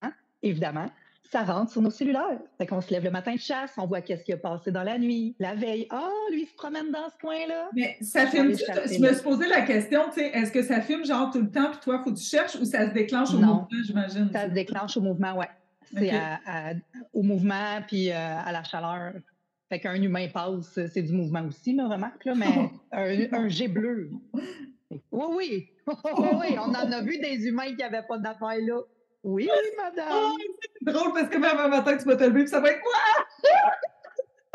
hein, 0.00 0.12
évidemment, 0.42 0.90
ça 1.32 1.44
rentre 1.44 1.72
sur 1.72 1.80
nos 1.80 1.88
cellulaires. 1.88 2.38
Fait 2.58 2.66
qu'on 2.66 2.82
se 2.82 2.90
lève 2.90 3.04
le 3.04 3.10
matin 3.10 3.34
de 3.34 3.40
chasse, 3.40 3.72
on 3.78 3.86
voit 3.86 4.02
qu'est-ce 4.02 4.22
qui 4.22 4.34
a 4.34 4.36
passé 4.36 4.70
dans 4.70 4.82
la 4.82 4.98
nuit, 4.98 5.34
la 5.38 5.54
veille. 5.54 5.86
Ah, 5.88 6.10
oh, 6.10 6.30
lui, 6.30 6.42
il 6.42 6.46
se 6.46 6.54
promène 6.54 6.90
dans 6.90 7.08
ce 7.08 7.16
coin-là. 7.18 7.70
Mais 7.74 7.96
ça 8.02 8.26
filme, 8.26 8.52
je 8.52 9.00
me 9.00 9.12
suis 9.14 9.22
posé 9.22 9.48
la 9.48 9.62
question, 9.62 10.02
tu 10.12 10.20
sais, 10.20 10.26
est-ce 10.26 10.52
que 10.52 10.62
ça 10.62 10.82
filme 10.82 11.06
genre 11.06 11.30
tout 11.30 11.40
le 11.40 11.50
temps, 11.50 11.70
puis 11.70 11.80
toi, 11.80 11.96
il 11.98 12.04
faut 12.04 12.12
que 12.12 12.18
tu 12.18 12.24
cherches 12.24 12.54
ou 12.56 12.66
ça 12.66 12.86
se 12.86 12.92
déclenche 12.92 13.30
au 13.30 13.38
mouvement, 13.38 13.66
j'imagine? 13.82 14.28
Ça 14.30 14.44
se 14.44 14.52
déclenche 14.52 14.94
au 14.98 15.00
mouvement, 15.00 15.38
oui. 15.38 15.46
C'est 15.94 16.12
au 17.14 17.22
mouvement, 17.22 17.80
puis 17.86 18.10
euh, 18.10 18.14
à 18.14 18.52
la 18.52 18.62
chaleur. 18.62 19.14
Fait 19.70 19.80
qu'un 19.80 19.94
humain 19.94 20.28
passe, 20.28 20.78
c'est 20.92 21.02
du 21.02 21.14
mouvement 21.14 21.46
aussi, 21.46 21.74
là, 21.74 21.88
remarque, 21.88 22.26
là, 22.26 22.34
mais 22.34 22.70
un, 23.32 23.48
jet 23.48 23.68
bleu. 23.68 24.10
Oui, 25.10 25.24
oui. 25.34 25.68
oui, 25.86 26.58
on 26.58 26.68
en 26.68 26.92
a 26.92 27.00
vu 27.00 27.16
des 27.16 27.46
humains 27.46 27.74
qui 27.74 27.76
n'avaient 27.76 28.06
pas 28.06 28.18
d'affaires 28.18 28.58
là. 28.60 28.82
Oui, 29.24 29.48
oui, 29.50 29.68
madame. 29.76 30.08
Oh, 30.10 30.36
c'est 30.60 30.71
drôle 30.84 31.12
parce 31.12 31.28
que 31.28 31.38
même 31.38 31.58
un 31.58 31.68
matin, 31.68 31.96
tu 31.96 32.04
vas 32.04 32.16
te 32.16 32.24
lever 32.24 32.42
et 32.42 32.46
ça 32.46 32.60
va 32.60 32.70
être 32.70 32.80
moi. 32.82 33.54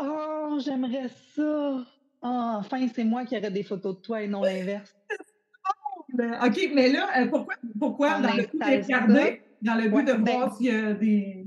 oh, 0.00 0.58
j'aimerais 0.64 1.08
ça. 1.34 1.84
Oh, 2.22 2.52
enfin, 2.58 2.86
c'est 2.94 3.04
moi 3.04 3.24
qui 3.24 3.36
aurais 3.36 3.50
des 3.50 3.62
photos 3.62 3.96
de 3.96 4.00
toi 4.00 4.22
et 4.22 4.28
non 4.28 4.42
l'inverse. 4.42 4.94
OK, 6.14 6.70
mais 6.74 6.88
là, 6.88 7.08
euh, 7.18 7.26
pourquoi, 7.26 7.54
pourquoi 7.78 8.18
dans 8.18 8.34
le 8.34 8.42
but 8.42 8.58
de 8.58 8.82
regarder, 8.82 9.42
dans 9.62 9.74
le 9.74 9.88
but 9.88 10.04
de 10.04 10.12
ben, 10.14 10.36
voir 10.36 10.56
s'il 10.56 10.66
y 10.66 10.70
a 10.70 10.94
des. 10.94 11.46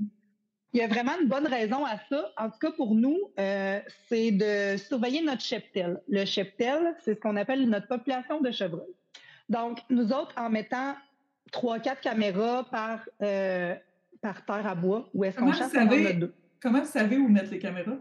Il 0.74 0.80
y 0.80 0.84
a 0.84 0.88
vraiment 0.88 1.12
une 1.22 1.28
bonne 1.28 1.48
raison 1.48 1.84
à 1.84 1.98
ça. 2.10 2.32
En 2.38 2.50
tout 2.50 2.60
cas, 2.60 2.72
pour 2.72 2.96
nous, 2.96 3.18
euh, 3.38 3.80
c'est 4.08 4.32
de 4.32 4.78
surveiller 4.78 5.22
notre 5.22 5.42
cheptel. 5.42 6.02
Le 6.08 6.24
cheptel, 6.24 6.96
c'est 7.00 7.16
ce 7.16 7.20
qu'on 7.20 7.36
appelle 7.36 7.68
notre 7.68 7.88
population 7.88 8.40
de 8.40 8.52
chevreuils. 8.52 8.96
Donc, 9.50 9.80
nous 9.90 10.14
autres, 10.14 10.34
en 10.38 10.50
mettant 10.50 10.96
trois, 11.52 11.80
quatre 11.80 12.00
caméras 12.00 12.64
par, 12.72 13.02
euh, 13.22 13.76
par 14.22 14.46
terre 14.46 14.68
à 14.68 14.75
bois 14.75 15.10
où 15.13 15.24
est-ce 15.24 15.38
qu'on 15.38 15.51
chasse 15.51 15.74
deux. 15.74 16.34
Comment 16.62 16.80
vous 16.80 16.86
savez 16.86 17.18
où 17.18 17.28
mettre 17.28 17.51
les 17.51 17.60
caméras? 17.60 17.98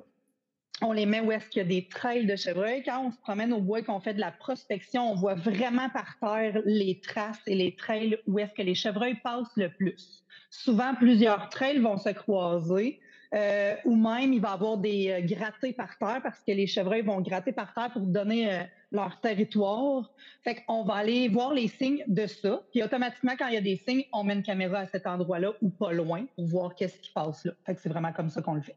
On 0.82 0.92
les 0.92 1.04
met 1.04 1.20
où 1.20 1.30
est-ce 1.30 1.48
qu'il 1.48 1.62
y 1.62 1.64
a 1.64 1.68
des 1.68 1.88
trails 1.88 2.26
de 2.26 2.36
chevreuil. 2.36 2.82
Quand 2.82 3.04
on 3.04 3.10
se 3.10 3.18
promène 3.18 3.52
au 3.52 3.60
bois 3.60 3.80
et 3.80 3.82
qu'on 3.82 4.00
fait 4.00 4.14
de 4.14 4.20
la 4.20 4.32
prospection, 4.32 5.12
on 5.12 5.14
voit 5.14 5.34
vraiment 5.34 5.90
par 5.90 6.18
terre 6.18 6.62
les 6.64 7.00
traces 7.00 7.40
et 7.46 7.54
les 7.54 7.74
trails 7.76 8.18
où 8.26 8.38
est-ce 8.38 8.54
que 8.54 8.62
les 8.62 8.74
chevreuils 8.74 9.16
passent 9.22 9.56
le 9.56 9.68
plus. 9.68 10.24
Souvent, 10.50 10.94
plusieurs 10.94 11.50
trails 11.50 11.78
vont 11.78 11.98
se 11.98 12.10
croiser. 12.10 13.00
Euh, 13.32 13.76
ou 13.84 13.94
même 13.94 14.32
il 14.32 14.40
va 14.40 14.50
y 14.50 14.52
avoir 14.52 14.76
des 14.76 15.10
euh, 15.10 15.20
grattés 15.24 15.72
par 15.72 15.96
terre 15.98 16.20
parce 16.20 16.40
que 16.40 16.50
les 16.50 16.66
chevreuils 16.66 17.02
vont 17.02 17.20
gratter 17.20 17.52
par 17.52 17.72
terre 17.72 17.92
pour 17.92 18.02
donner 18.02 18.52
euh, 18.52 18.62
leur 18.92 19.20
territoire. 19.20 20.10
Fait 20.42 20.64
qu'on 20.64 20.84
va 20.84 20.94
aller 20.94 21.28
voir 21.28 21.54
les 21.54 21.68
signes 21.68 22.04
de 22.06 22.26
ça. 22.26 22.62
Puis 22.70 22.82
automatiquement, 22.82 23.34
quand 23.38 23.48
il 23.48 23.54
y 23.54 23.58
a 23.58 23.62
des 23.62 23.76
signes, 23.76 24.04
on 24.12 24.24
met 24.24 24.34
une 24.34 24.42
caméra 24.42 24.78
à 24.78 24.86
cet 24.86 25.06
endroit-là 25.06 25.52
ou 25.62 25.70
pas 25.70 25.92
loin 25.92 26.24
pour 26.34 26.46
voir 26.46 26.74
qu'est-ce 26.74 26.98
qui 26.98 27.12
passe 27.12 27.44
là. 27.44 27.52
Fait 27.64 27.74
que 27.74 27.80
c'est 27.80 27.88
vraiment 27.88 28.12
comme 28.12 28.28
ça 28.30 28.42
qu'on 28.42 28.54
le 28.54 28.62
fait. 28.62 28.76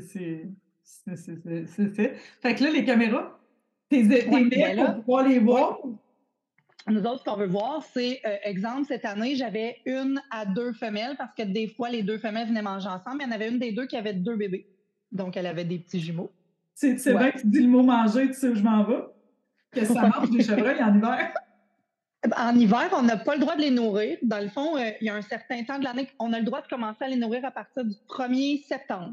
C'est 0.00 0.50
Fait 2.42 2.54
que 2.54 2.64
là, 2.64 2.70
les 2.70 2.84
caméras, 2.84 3.38
t'es 3.88 4.02
ouais, 4.02 4.44
ben 4.48 4.76
pour 4.76 4.94
pouvoir 4.96 5.28
les 5.28 5.38
voir. 5.38 5.78
Nous 6.88 7.00
autres, 7.00 7.18
ce 7.18 7.24
qu'on 7.24 7.36
veut 7.36 7.46
voir, 7.46 7.82
c'est, 7.82 8.20
euh, 8.24 8.36
exemple, 8.44 8.84
cette 8.86 9.04
année, 9.04 9.34
j'avais 9.34 9.78
une 9.86 10.22
à 10.30 10.46
deux 10.46 10.72
femelles 10.72 11.16
parce 11.16 11.34
que 11.34 11.42
des 11.42 11.66
fois, 11.66 11.90
les 11.90 12.02
deux 12.02 12.18
femelles 12.18 12.46
venaient 12.46 12.62
manger 12.62 12.88
ensemble. 12.88 13.18
Il 13.20 13.26
y 13.26 13.28
en 13.28 13.32
avait 13.32 13.48
une 13.48 13.58
des 13.58 13.72
deux 13.72 13.86
qui 13.86 13.96
avait 13.96 14.12
deux 14.12 14.36
bébés. 14.36 14.68
Donc, 15.10 15.36
elle 15.36 15.46
avait 15.46 15.64
des 15.64 15.78
petits 15.78 16.00
jumeaux. 16.00 16.30
C'est 16.76 16.98
c'est 16.98 17.14
vrai 17.14 17.32
que 17.32 17.38
tu 17.38 17.46
dis 17.46 17.60
le 17.60 17.68
mot 17.68 17.82
manger, 17.82 18.26
tu 18.28 18.34
sais 18.34 18.48
où 18.50 18.54
je 18.54 18.62
m'en 18.62 18.84
vais? 18.84 19.02
Que 19.72 19.86
ça 19.86 20.08
mange 20.08 20.30
des 20.30 20.44
chevreuils 20.44 20.82
en 20.82 20.94
hiver? 20.94 21.32
En 22.36 22.56
hiver, 22.56 22.88
on 22.92 23.02
n'a 23.02 23.16
pas 23.18 23.34
le 23.34 23.40
droit 23.40 23.54
de 23.54 23.60
les 23.60 23.70
nourrir. 23.70 24.18
Dans 24.20 24.42
le 24.42 24.48
fond, 24.48 24.76
euh, 24.76 24.90
il 25.00 25.06
y 25.06 25.10
a 25.10 25.14
un 25.14 25.22
certain 25.22 25.62
temps 25.62 25.78
de 25.78 25.84
l'année, 25.84 26.10
on 26.18 26.32
a 26.32 26.40
le 26.40 26.44
droit 26.44 26.60
de 26.60 26.66
commencer 26.66 27.04
à 27.04 27.08
les 27.08 27.14
nourrir 27.14 27.44
à 27.44 27.52
partir 27.52 27.84
du 27.84 27.94
1er 28.08 28.66
septembre. 28.66 29.12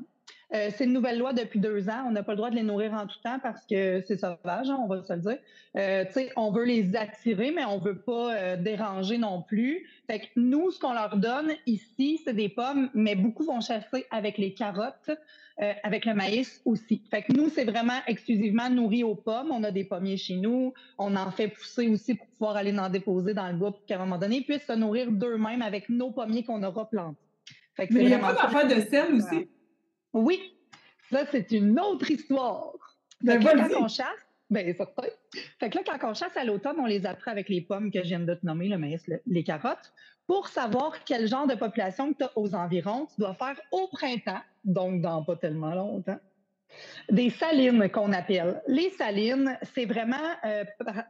Euh, 0.54 0.70
c'est 0.76 0.84
une 0.84 0.94
nouvelle 0.94 1.18
loi 1.18 1.34
depuis 1.34 1.60
deux 1.60 1.90
ans. 1.90 2.06
On 2.08 2.12
n'a 2.12 2.22
pas 2.22 2.34
le 2.34 2.38
droit 2.38 2.52
de 2.52 2.56
les 2.56 2.62
nourrir 2.64 2.94
en 2.94 3.08
tout 3.08 3.18
temps 3.24 3.40
parce 3.42 3.66
que 3.66 4.02
c'est 4.06 4.18
sauvage, 4.18 4.70
hein, 4.70 4.78
on 4.84 4.88
va 4.88 5.02
se 5.02 5.14
le 5.14 5.20
dire. 5.20 5.38
Euh, 5.78 6.06
on 6.36 6.52
veut 6.52 6.66
les 6.66 6.96
attirer, 6.96 7.52
mais 7.52 7.66
on 7.66 7.80
veut 7.80 7.98
pas 7.98 8.36
euh, 8.36 8.58
déranger 8.58 9.18
non 9.18 9.42
plus. 9.42 9.88
Fait 10.06 10.20
que 10.20 10.26
nous, 10.36 10.70
ce 10.70 10.80
qu'on 10.80 10.94
leur 10.94 11.18
donne 11.18 11.54
ici, 11.66 12.22
c'est 12.24 12.36
des 12.36 12.50
pommes, 12.50 12.90
mais 12.94 13.16
beaucoup 13.16 13.44
vont 13.44 13.62
chasser 13.62 14.06
avec 14.12 14.38
les 14.38 14.54
carottes, 14.54 15.10
avec 15.84 16.06
le 16.06 16.14
maïs 16.14 16.62
aussi. 16.66 17.02
Fait 17.10 17.22
que 17.22 17.32
nous, 17.34 17.50
c'est 17.50 17.64
vraiment 17.64 18.00
exclusivement 18.08 18.70
nourri 18.70 19.04
aux 19.04 19.16
pommes. 19.16 19.52
On 19.52 19.64
a 19.64 19.72
des 19.72 19.84
pommiers 19.84 20.18
chez 20.18 20.36
nous. 20.36 20.74
On 20.98 21.16
en 21.16 21.32
fait 21.32 21.48
pousser 21.48 21.88
aussi 21.88 22.16
pour 22.16 22.28
pouvoir 22.28 22.58
aller 22.58 22.78
en 22.78 22.90
déposer 22.90 23.34
dans 23.34 23.48
le 23.48 23.54
bois 23.56 23.72
pour 23.72 23.86
qu'à 23.86 23.96
un 23.96 24.00
moment 24.00 24.18
donné, 24.18 24.38
ils 24.38 24.44
puissent 24.44 24.66
se 24.68 24.74
nourrir 24.74 25.12
d'eux-mêmes 25.12 25.62
avec 25.62 25.90
nos 25.90 26.12
pommiers 26.12 26.44
qu'on 26.44 26.62
aura 26.64 26.90
plantés. 26.90 27.18
Fait 27.76 27.88
que 27.88 27.94
mais 27.94 28.02
il 28.02 28.08
n'y 28.08 28.14
a 28.14 28.20
pas 28.20 28.34
d'affaire 28.34 28.68
de 28.68 28.82
sel 28.82 29.14
aussi? 29.14 29.48
Oui, 30.14 30.56
ça, 31.12 31.26
c'est 31.32 31.52
une 31.52 31.80
autre 31.80 32.10
histoire. 32.10 32.74
Ben, 33.22 33.44
quand 33.44 33.84
on 33.84 33.88
chasse, 33.88 34.08
ben, 34.50 34.74
certain. 34.76 35.04
Fait 35.60 35.70
que 35.70 35.78
là, 35.78 35.84
quand 36.00 36.12
on 36.12 36.14
chasse 36.14 36.36
à 36.38 36.44
l'automne, 36.44 36.76
on 36.80 36.86
les 36.86 37.06
apprend 37.06 37.32
avec 37.32 37.50
les 37.50 37.62
pommes 37.62 37.92
que 37.92 38.00
je 38.00 38.10
viens 38.10 38.20
de 38.20 38.34
te 38.34 38.46
nommer, 38.46 38.68
le 38.68 38.78
maïs, 38.78 39.04
les 39.26 39.44
carottes, 39.44 39.94
pour 40.28 40.48
savoir 40.48 41.04
quel 41.04 41.28
genre 41.28 41.48
de 41.48 41.56
population 41.56 42.14
tu 42.14 42.24
as 42.24 42.32
aux 42.38 42.54
environs. 42.56 43.08
Tu 43.14 43.22
dois 43.22 43.34
faire 43.34 43.60
au 43.72 43.88
printemps, 43.88 44.42
donc 44.64 45.02
dans 45.02 45.24
pas 45.24 45.36
tellement 45.36 45.74
longtemps, 45.74 46.20
des 47.10 47.30
salines 47.30 47.90
qu'on 47.90 48.14
appelle. 48.14 48.62
Les 48.68 48.90
salines, 48.92 49.58
c'est 49.74 49.86
vraiment 49.86 50.18
euh, 50.46 50.64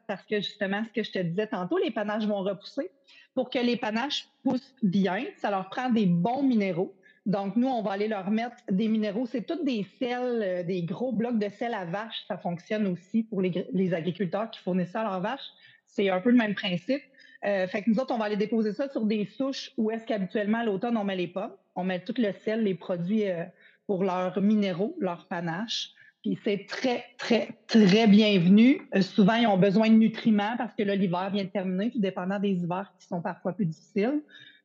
parce 0.07 0.23
que 0.23 0.37
justement, 0.37 0.83
ce 0.85 0.91
que 0.91 1.03
je 1.03 1.11
te 1.11 1.19
disais 1.19 1.47
tantôt, 1.47 1.77
les 1.77 1.91
panaches 1.91 2.25
vont 2.25 2.41
repousser. 2.41 2.91
Pour 3.35 3.49
que 3.49 3.59
les 3.59 3.77
panaches 3.77 4.27
poussent 4.43 4.75
bien, 4.83 5.25
ça 5.37 5.49
leur 5.49 5.69
prend 5.69 5.89
des 5.89 6.05
bons 6.05 6.43
minéraux. 6.43 6.93
Donc, 7.25 7.55
nous, 7.55 7.67
on 7.67 7.81
va 7.81 7.91
aller 7.91 8.09
leur 8.09 8.29
mettre 8.31 8.57
des 8.69 8.89
minéraux. 8.89 9.25
C'est 9.25 9.43
tous 9.43 9.63
des 9.63 9.85
sels, 9.97 10.43
euh, 10.43 10.63
des 10.63 10.83
gros 10.83 11.13
blocs 11.13 11.39
de 11.39 11.47
sel 11.49 11.73
à 11.73 11.85
vache. 11.85 12.25
Ça 12.27 12.37
fonctionne 12.37 12.85
aussi 12.87 13.23
pour 13.23 13.41
les, 13.41 13.93
agriculteurs 13.93 14.51
qui 14.51 14.59
fournissent 14.59 14.91
ça 14.91 15.01
à 15.01 15.03
leurs 15.03 15.21
vaches. 15.21 15.51
C'est 15.87 16.09
un 16.09 16.19
peu 16.19 16.31
le 16.31 16.37
même 16.37 16.53
principe. 16.53 17.01
Euh, 17.45 17.67
fait 17.67 17.83
que 17.83 17.89
nous 17.89 17.99
autres, 17.99 18.13
on 18.13 18.17
va 18.17 18.25
aller 18.25 18.35
déposer 18.37 18.73
ça 18.73 18.89
sur 18.89 19.05
des 19.05 19.25
souches 19.25 19.71
où 19.77 19.89
est-ce 19.89 20.05
qu'habituellement, 20.05 20.59
à 20.59 20.65
l'automne, 20.65 20.97
on 20.97 21.05
met 21.05 21.15
les 21.15 21.27
pommes. 21.27 21.53
On 21.75 21.83
met 21.85 22.01
tout 22.01 22.13
le 22.17 22.33
sel, 22.43 22.63
les 22.63 22.75
produits 22.75 23.29
euh, 23.29 23.45
pour 23.87 24.03
leurs 24.03 24.41
minéraux, 24.41 24.95
leurs 24.99 25.27
panaches. 25.27 25.91
Puis 26.23 26.37
c'est 26.43 26.65
très, 26.67 27.03
très, 27.17 27.49
très 27.67 28.07
bienvenu. 28.07 28.81
souvent, 29.01 29.35
ils 29.35 29.47
ont 29.47 29.57
besoin 29.57 29.89
de 29.89 29.95
nutriments 29.95 30.55
parce 30.57 30.73
que 30.73 30.83
l'hiver 30.83 31.29
vient 31.31 31.43
de 31.43 31.49
terminer, 31.49 31.91
tout 31.91 31.99
dépendant 31.99 32.39
des 32.39 32.51
hivers 32.51 32.93
qui 32.97 33.07
sont 33.07 33.21
parfois 33.21 33.53
plus 33.53 33.65
difficiles. 33.65 34.21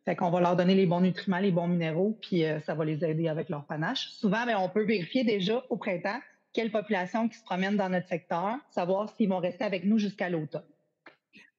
Fait 0.08 0.16
qu'on 0.16 0.30
va 0.30 0.40
leur 0.40 0.56
donner 0.56 0.74
les 0.74 0.86
bons 0.86 1.02
nutriments, 1.02 1.38
les 1.38 1.50
bons 1.50 1.66
minéraux, 1.66 2.16
puis 2.22 2.42
euh, 2.42 2.60
ça 2.60 2.74
va 2.74 2.86
les 2.86 3.04
aider 3.04 3.28
avec 3.28 3.50
leur 3.50 3.66
panache. 3.66 4.08
Souvent, 4.08 4.46
ben, 4.46 4.56
on 4.58 4.70
peut 4.70 4.84
vérifier 4.84 5.22
déjà 5.22 5.62
au 5.68 5.76
printemps 5.76 6.18
quelle 6.54 6.70
population 6.70 7.28
qui 7.28 7.36
se 7.36 7.44
promène 7.44 7.76
dans 7.76 7.90
notre 7.90 8.08
secteur, 8.08 8.56
savoir 8.70 9.10
s'ils 9.14 9.28
vont 9.28 9.36
rester 9.36 9.64
avec 9.64 9.84
nous 9.84 9.98
jusqu'à 9.98 10.30
l'automne. 10.30 10.62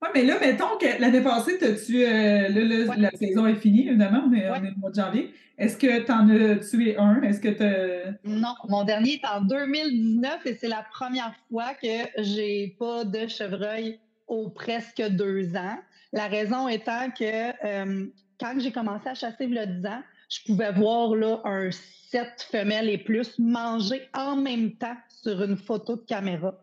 Oui, 0.01 0.09
mais 0.15 0.23
là, 0.23 0.39
mettons 0.39 0.79
que 0.81 0.99
l'année 0.99 1.21
passée, 1.21 1.59
tu 1.59 2.03
euh, 2.03 2.95
la 2.97 3.11
saison 3.11 3.45
est 3.45 3.53
finie, 3.53 3.87
évidemment, 3.87 4.23
on 4.27 4.33
est, 4.33 4.49
on 4.49 4.55
est, 4.63 4.71
au 4.71 4.79
mois 4.79 4.89
de 4.89 4.95
janvier. 4.95 5.31
Est-ce 5.59 5.77
que 5.77 6.03
tu 6.03 6.11
en 6.11 6.27
as 6.27 6.55
tué 6.55 6.97
un? 6.97 7.21
Est-ce 7.21 7.41
que 7.41 7.49
tu 7.49 8.17
Non, 8.27 8.55
mon 8.67 8.83
dernier 8.83 9.21
est 9.21 9.27
en 9.27 9.41
2019 9.41 10.47
et 10.47 10.55
c'est 10.55 10.69
la 10.69 10.83
première 10.91 11.35
fois 11.51 11.75
que 11.75 12.23
j'ai 12.23 12.75
pas 12.79 13.05
de 13.05 13.27
chevreuil 13.27 13.99
aux 14.27 14.49
presque 14.49 15.03
deux 15.07 15.55
ans. 15.55 15.77
La 16.13 16.25
raison 16.25 16.67
étant 16.67 17.11
que 17.11 17.51
euh, 17.63 18.07
quand 18.39 18.59
j'ai 18.59 18.71
commencé 18.71 19.07
à 19.07 19.15
chasser 19.15 19.57
a 19.57 19.65
10 19.65 19.85
ans, 19.85 20.01
je 20.29 20.39
pouvais 20.45 20.71
voir 20.71 21.15
là, 21.15 21.41
un 21.43 21.69
sept 21.71 22.47
femelles 22.51 22.89
et 22.89 22.97
plus 22.97 23.37
manger 23.39 24.01
en 24.13 24.35
même 24.35 24.71
temps 24.73 24.95
sur 25.21 25.43
une 25.43 25.57
photo 25.57 25.95
de 25.95 26.01
caméra. 26.01 26.55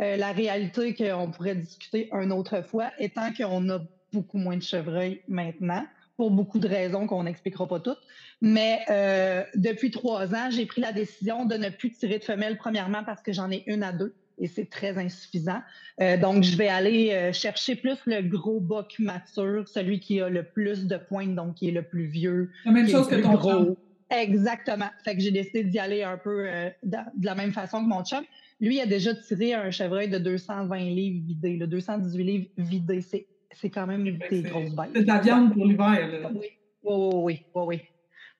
Euh, 0.00 0.16
la 0.16 0.32
réalité 0.32 0.94
qu'on 0.94 1.30
pourrait 1.30 1.56
discuter 1.56 2.08
une 2.12 2.32
autre 2.32 2.62
fois 2.62 2.90
étant 2.98 3.32
qu'on 3.32 3.68
a 3.70 3.80
beaucoup 4.12 4.38
moins 4.38 4.56
de 4.56 4.62
chevreuils 4.62 5.22
maintenant, 5.28 5.84
pour 6.16 6.30
beaucoup 6.30 6.58
de 6.58 6.68
raisons 6.68 7.06
qu'on 7.06 7.24
n'expliquera 7.24 7.66
pas 7.66 7.80
toutes. 7.80 8.00
Mais 8.40 8.80
euh, 8.90 9.44
depuis 9.54 9.90
trois 9.90 10.34
ans, 10.34 10.50
j'ai 10.50 10.66
pris 10.66 10.80
la 10.80 10.92
décision 10.92 11.44
de 11.44 11.56
ne 11.56 11.68
plus 11.68 11.90
tirer 11.90 12.18
de 12.18 12.24
femelles, 12.24 12.56
premièrement 12.56 13.04
parce 13.04 13.22
que 13.22 13.32
j'en 13.32 13.50
ai 13.50 13.64
une 13.66 13.82
à 13.82 13.92
deux 13.92 14.14
et 14.38 14.46
c'est 14.46 14.70
très 14.70 14.96
insuffisant. 14.98 15.60
Euh, 16.00 16.16
donc, 16.16 16.44
je 16.44 16.56
vais 16.56 16.68
aller 16.68 17.12
euh, 17.12 17.32
chercher 17.32 17.76
plus 17.76 17.98
le 18.06 18.22
gros 18.22 18.60
boc 18.60 18.94
mature, 18.98 19.68
celui 19.68 20.00
qui 20.00 20.20
a 20.20 20.28
le 20.28 20.44
plus 20.44 20.86
de 20.86 20.96
pointes, 20.96 21.34
donc 21.34 21.56
qui 21.56 21.68
est 21.68 21.72
le 21.72 21.82
plus 21.82 22.06
vieux. 22.06 22.50
La 22.64 22.72
même 22.72 22.88
chose 22.88 23.08
que 23.08 23.16
ton 23.16 23.34
gros. 23.34 23.76
Exactement. 24.10 24.88
Fait 25.04 25.14
que 25.14 25.20
j'ai 25.20 25.30
décidé 25.30 25.64
d'y 25.64 25.78
aller 25.78 26.02
un 26.02 26.16
peu 26.16 26.46
de, 26.82 26.96
la 27.22 27.34
même 27.34 27.52
façon 27.52 27.82
que 27.82 27.88
mon 27.88 28.02
chum. 28.04 28.24
Lui, 28.60 28.76
il 28.76 28.80
a 28.80 28.86
déjà 28.86 29.14
tiré 29.14 29.52
un 29.52 29.70
chevreuil 29.70 30.08
de 30.08 30.18
220 30.18 30.78
livres 30.78 31.26
vidé, 31.26 31.56
le 31.56 31.66
218 31.66 32.24
livres 32.24 32.46
vidé. 32.56 33.02
C'est 33.02 33.70
quand 33.70 33.86
même 33.86 34.04
des 34.04 34.42
grosses 34.42 34.74
bêtes. 34.74 34.90
C'est 34.94 35.02
de 35.02 35.06
la 35.06 35.18
viande 35.18 35.52
pour 35.52 35.66
l'hiver. 35.66 36.30
Oui, 36.34 36.46
oui, 36.84 37.10
oui, 37.12 37.42
oui. 37.54 37.64
oui. 37.66 37.80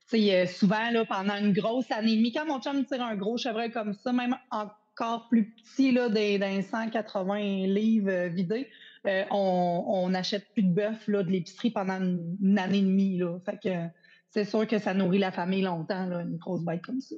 sais, 0.07 0.47
souvent, 0.47 0.91
là, 0.91 1.05
pendant 1.05 1.37
une 1.37 1.53
grosse 1.53 1.91
année 1.91 2.15
et 2.15 2.33
quand 2.33 2.47
mon 2.47 2.61
chum 2.61 2.85
tire 2.87 3.03
un 3.03 3.17
gros 3.17 3.37
chevreuil 3.37 3.71
comme 3.71 3.93
ça, 3.93 4.13
même 4.13 4.37
encore 4.99 5.29
plus 5.29 5.51
petit, 5.51 5.93
là, 5.93 6.09
des, 6.09 6.63
180 6.63 7.39
livres 7.67 8.11
euh, 8.11 8.29
vidés, 8.29 8.69
euh, 9.07 9.25
on 9.31 10.09
n'achète 10.11 10.53
plus 10.53 10.63
de 10.63 10.73
bœuf 10.73 11.07
là, 11.07 11.23
de 11.23 11.31
l'épicerie 11.31 11.71
pendant 11.71 12.01
une, 12.01 12.59
année 12.59 12.79
et 12.79 12.83
demie. 12.83 13.19
Là. 13.19 13.39
Fait 13.45 13.59
que 13.63 13.71
c'est 14.31 14.45
sûr 14.45 14.67
que 14.67 14.79
ça 14.79 14.95
nourrit 14.95 15.19
la 15.19 15.31
famille 15.31 15.63
longtemps, 15.63 16.07
là, 16.07 16.23
une 16.23 16.37
grosse 16.37 16.65
bête 16.65 16.83
comme 16.83 17.01
ça. 17.01 17.17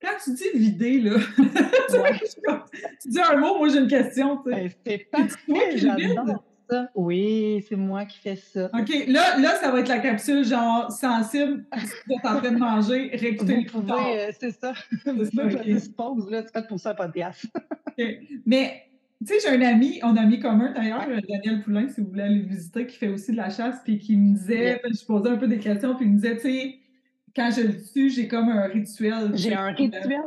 Quand 0.00 0.12
tu 0.22 0.34
dis 0.34 0.44
vider, 0.54 1.00
là, 1.00 1.16
tu 3.02 3.08
dis 3.08 3.20
un 3.20 3.36
mot, 3.36 3.58
moi 3.58 3.68
j'ai 3.68 3.78
une 3.78 3.88
question. 3.88 4.40
Ben, 4.44 4.70
c'est 4.86 5.08
parfait, 5.10 5.76
j'adore 5.76 6.44
ça? 6.68 6.90
Oui, 6.94 7.64
c'est 7.68 7.76
moi 7.76 8.04
qui 8.04 8.18
fais 8.18 8.36
ça. 8.36 8.70
OK, 8.72 8.88
là, 9.06 9.38
là, 9.38 9.54
ça 9.56 9.70
va 9.70 9.80
être 9.80 9.88
la 9.88 9.98
capsule 9.98 10.44
genre 10.44 10.90
sensible, 10.90 11.64
tu 11.72 12.12
es 12.12 12.26
en 12.26 12.38
train 12.38 12.52
de 12.52 12.58
manger, 12.58 13.10
réécouter 13.14 13.66
le 13.72 13.92
euh, 13.92 14.32
C'est 14.38 14.52
ça. 14.52 14.72
C'est 15.04 15.24
ça, 15.34 15.44
okay. 15.44 15.78
je 15.78 16.30
là, 16.30 16.42
tu 16.42 16.48
fais 16.52 16.66
pour 16.66 16.78
ça 16.78 16.90
un 16.90 16.94
podcast. 16.94 17.46
OK. 17.54 18.04
Mais 18.46 18.88
tu 19.20 19.34
sais, 19.34 19.40
j'ai 19.40 19.56
un 19.56 19.62
ami, 19.62 19.98
on 20.02 20.16
a 20.16 20.20
un 20.20 20.24
ami 20.24 20.38
commun 20.38 20.72
d'ailleurs, 20.72 21.06
Daniel 21.28 21.62
Poulain, 21.62 21.88
si 21.88 22.00
vous 22.00 22.08
voulez 22.08 22.22
aller 22.22 22.38
le 22.38 22.48
visiter, 22.48 22.86
qui 22.86 22.96
fait 22.96 23.08
aussi 23.08 23.32
de 23.32 23.36
la 23.36 23.50
chasse, 23.50 23.80
puis 23.82 23.98
qui 23.98 24.16
me 24.16 24.36
disait, 24.36 24.80
je 24.84 25.04
posais 25.04 25.30
un 25.30 25.36
peu 25.36 25.48
des 25.48 25.58
questions, 25.58 25.96
puis 25.96 26.06
il 26.06 26.12
me 26.12 26.16
disait, 26.16 26.36
tu 26.36 26.42
sais, 26.42 26.78
quand 27.34 27.50
je 27.50 27.62
le 27.62 27.92
tue, 27.92 28.10
j'ai 28.10 28.28
comme 28.28 28.48
un 28.48 28.68
rituel. 28.68 29.32
J'ai 29.34 29.54
un 29.54 29.72
rituel? 29.72 30.22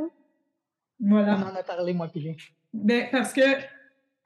Voilà. 1.00 1.38
On 1.38 1.52
en 1.54 1.56
a 1.56 1.64
parlé, 1.64 1.94
moi, 1.94 2.10
puis 2.10 2.36
Ben, 2.74 3.08
parce 3.12 3.32
que, 3.32 3.42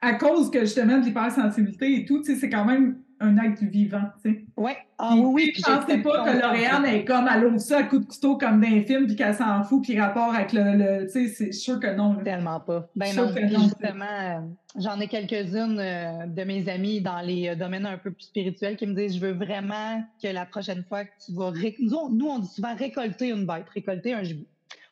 à 0.00 0.14
cause 0.14 0.50
que 0.50 0.60
justement 0.60 0.98
de 0.98 1.04
l'hypersensibilité 1.04 2.00
et 2.00 2.04
tout, 2.04 2.22
c'est 2.22 2.50
quand 2.50 2.64
même 2.64 2.98
un 3.20 3.38
acte 3.38 3.62
vivant, 3.62 4.02
tu 4.22 4.30
sais. 4.30 4.44
Ouais. 4.56 4.76
Ah 4.98 5.14
oui, 5.14 5.24
oui. 5.24 5.52
Je 5.56 5.62
pensais 5.62 5.98
pas 5.98 6.24
que 6.24 6.38
Lauriane 6.38 6.84
est 6.84 7.04
comme 7.04 7.26
à 7.26 7.38
l'eau 7.38 7.58
ça 7.58 7.78
à 7.78 7.82
coup 7.84 7.98
de 7.98 8.04
couteau 8.04 8.36
comme 8.36 8.60
dans 8.60 8.66
un 8.66 8.82
film 8.82 9.06
puis 9.06 9.16
qu'elle 9.16 9.34
s'en 9.34 9.62
fout 9.62 9.82
puis 9.82 9.98
rapport 9.98 10.34
avec 10.34 10.52
le, 10.52 11.06
tu 11.06 11.12
sais, 11.12 11.28
c'est 11.28 11.52
sûr 11.52 11.80
que 11.80 11.94
non. 11.94 12.16
Tellement 12.16 12.60
pas. 12.60 12.88
Ben 12.94 13.14
non, 13.16 13.28
justement, 13.28 14.04
euh, 14.04 14.40
j'en 14.78 15.00
ai 15.00 15.08
quelques-unes 15.08 15.78
euh, 15.78 16.26
de 16.26 16.44
mes 16.44 16.68
amis 16.68 17.00
dans 17.00 17.20
les 17.20 17.48
euh, 17.48 17.54
domaines 17.54 17.86
un 17.86 17.98
peu 17.98 18.10
plus 18.10 18.24
spirituels 18.24 18.76
qui 18.76 18.86
me 18.86 18.94
disent, 18.94 19.16
je 19.16 19.20
veux 19.20 19.32
vraiment 19.32 20.02
que 20.22 20.28
la 20.28 20.44
prochaine 20.44 20.84
fois 20.84 21.04
que 21.04 21.10
tu 21.24 21.32
vas, 21.32 21.52
nous, 21.80 22.14
nous 22.14 22.26
on 22.26 22.38
dit 22.38 22.48
souvent 22.48 22.74
récolter 22.74 23.30
une 23.30 23.46
bête, 23.46 23.68
récolter 23.74 24.12
un 24.12 24.22
gibier. 24.22 24.46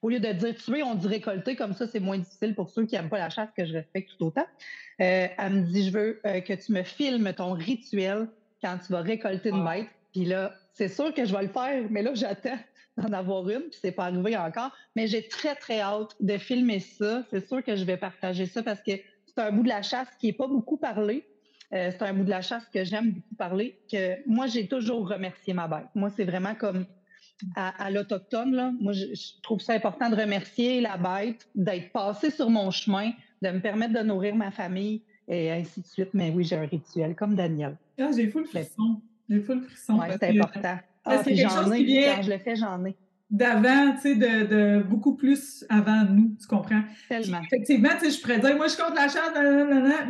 Au 0.05 0.11
lieu 0.11 0.21
de 0.21 0.33
dire 0.33 0.55
tuer, 0.55 0.83
on 0.83 0.97
dit 0.97 1.07
récolter, 1.07 1.57
comme 1.57 1.73
ça, 1.73 1.87
c'est 1.87 1.99
moins 1.99 2.19
difficile 2.19 2.55
pour 2.55 2.69
ceux 2.69 2.85
qui 2.85 2.95
n'aiment 2.95 3.09
pas 3.09 3.17
la 3.17 3.31
chasse, 3.31 3.49
que 3.57 3.65
je 3.65 3.73
respecte 3.73 4.11
tout 4.19 4.27
autant. 4.27 4.45
Euh, 5.01 5.29
elle 5.39 5.51
me 5.51 5.63
dit, 5.63 5.89
je 5.89 5.93
veux 5.97 6.21
euh, 6.27 6.43
que 6.43 6.53
tu 6.53 6.73
me 6.73 6.83
filmes 6.83 7.33
ton 7.33 7.53
rituel 7.53 8.29
quand 8.61 8.77
tu 8.87 8.93
vas 8.93 9.01
récolter 9.01 9.49
une 9.49 9.65
bête. 9.65 9.87
Puis 10.13 10.27
là, 10.27 10.53
c'est 10.75 10.89
sûr 10.89 11.15
que 11.15 11.25
je 11.25 11.35
vais 11.35 11.45
le 11.45 11.49
faire, 11.49 11.87
mais 11.89 12.03
là, 12.03 12.11
j'attends 12.13 12.59
d'en 12.99 13.15
avoir 13.15 13.49
une, 13.49 13.63
puis 13.63 13.79
c'est 13.81 13.93
pas 13.93 14.05
arrivé 14.05 14.37
encore. 14.37 14.77
Mais 14.95 15.07
j'ai 15.07 15.27
très, 15.27 15.55
très 15.55 15.81
hâte 15.81 16.15
de 16.21 16.37
filmer 16.37 16.81
ça. 16.81 17.25
C'est 17.31 17.49
sûr 17.49 17.65
que 17.65 17.75
je 17.75 17.85
vais 17.85 17.97
partager 17.97 18.45
ça 18.45 18.63
parce 18.63 18.83
que 18.83 18.93
c'est 19.25 19.39
un 19.39 19.53
bout 19.53 19.63
de 19.63 19.71
la 19.71 19.81
chasse 19.81 20.09
qui 20.21 20.27
n'est 20.27 20.35
pas 20.35 20.49
beaucoup 20.49 20.77
parlé. 20.77 21.27
Euh, 21.73 21.91
c'est 21.91 22.03
un 22.03 22.13
bout 22.13 22.25
de 22.25 22.31
la 22.31 22.43
chasse 22.43 22.69
que 22.69 22.85
j'aime 22.85 23.13
beaucoup 23.13 23.35
parler, 23.37 23.81
que 23.91 24.17
moi, 24.29 24.49
j'ai 24.49 24.69
toujours 24.69 25.09
remercié 25.09 25.55
ma 25.55 25.67
bête. 25.67 25.89
Moi, 25.95 26.11
c'est 26.15 26.25
vraiment 26.25 26.55
comme 26.55 26.85
à, 27.57 27.91
l'Autochtone. 27.91 28.77
Moi, 28.81 28.93
je, 28.93 29.07
trouve 29.43 29.61
ça 29.61 29.75
important 29.75 30.11
de 30.11 30.17
remercier 30.17 30.81
la 30.81 30.97
bête, 30.97 31.49
d'être 31.55 31.93
passé 31.93 32.31
sur 32.31 32.51
mon 32.51 32.71
chemin, 32.71 33.13
de 33.43 33.51
me 33.51 33.61
permettre 33.61 33.95
de 33.95 34.01
nourrir 34.01 34.35
ma 34.35 34.51
famille 34.51 35.03
et 35.29 35.51
ainsi 35.51 35.81
de 35.81 35.87
suite. 35.87 36.11
Mais 36.15 36.31
oui, 36.31 36.45
j'ai 36.45 36.57
un 36.57 36.67
rituel 36.67 37.15
comme 37.15 37.35
Daniel. 37.35 37.77
Ah, 37.99 38.11
j'ai 38.15 38.29
fou 38.29 38.41
le 38.41 38.47
frisson. 38.47 39.01
J'ai 39.29 39.41
fou 39.41 39.55
le 39.55 39.63
frisson. 39.63 39.99
Oui, 39.99 40.07
c'est 40.21 40.39
important. 40.39 40.79
Ah, 41.05 41.23
j'en 41.27 41.71
ai, 41.73 42.05
quand 42.07 42.23
je 42.23 42.31
le 42.31 42.39
fais, 42.39 42.57
j'en 42.57 42.85
ai 42.85 42.97
d'avant, 43.31 43.93
tu 43.95 44.01
sais, 44.01 44.15
de, 44.15 44.47
de, 44.47 44.83
beaucoup 44.83 45.17
plus 45.17 45.65
avant 45.69 46.05
nous, 46.05 46.37
tu 46.41 46.47
comprends? 46.47 46.83
Tellement. 47.09 47.41
Effectivement, 47.43 47.89
tu 47.99 48.07
sais, 48.07 48.11
je 48.11 48.21
pourrais 48.21 48.39
dire, 48.39 48.57
moi, 48.57 48.67
je 48.69 48.77
compte 48.77 48.95
la 48.95 49.09
chasse, 49.09 49.33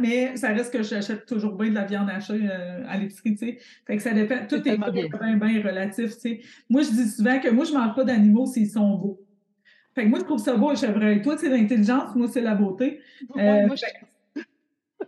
mais 0.01 0.37
ça 0.37 0.49
reste 0.49 0.73
que 0.73 0.83
j'achète 0.83 1.25
toujours 1.25 1.55
bien 1.57 1.71
de 1.71 1.75
la 1.75 1.85
viande 1.85 2.11
hachée 2.11 2.49
euh, 2.51 2.85
à 2.89 2.99
l'épicerie, 2.99 3.37
tu 3.37 3.47
sais. 3.47 3.59
Fait 3.87 3.97
que 3.97 4.03
ça 4.03 4.13
dépend, 4.13 4.47
tout 4.49 4.57
est, 4.69 4.77
bien, 4.77 5.37
bien, 5.37 5.63
relatif, 5.63 6.15
tu 6.15 6.21
sais. 6.21 6.41
Moi, 6.69 6.83
je 6.83 6.91
dis 6.91 7.09
souvent 7.09 7.39
que 7.41 7.49
moi, 7.49 7.65
je 7.65 7.73
mange 7.73 7.95
pas 7.95 8.05
d'animaux 8.05 8.47
s'ils 8.47 8.71
sont 8.71 8.95
beaux. 8.95 9.21
Fait 9.95 10.05
que 10.05 10.09
moi, 10.09 10.19
je 10.19 10.25
trouve 10.25 10.41
ça 10.41 10.57
beau, 10.57 10.75
je 10.75 10.81
chevreuil. 10.81 11.23
Toi, 11.23 11.37
c'est 11.39 11.49
l'intelligence, 11.49 12.15
moi, 12.17 12.27
c'est 12.29 12.41
la 12.41 12.55
beauté. 12.55 13.01
Euh, 13.37 13.67
moi, 13.67 13.77
je... 13.77 13.85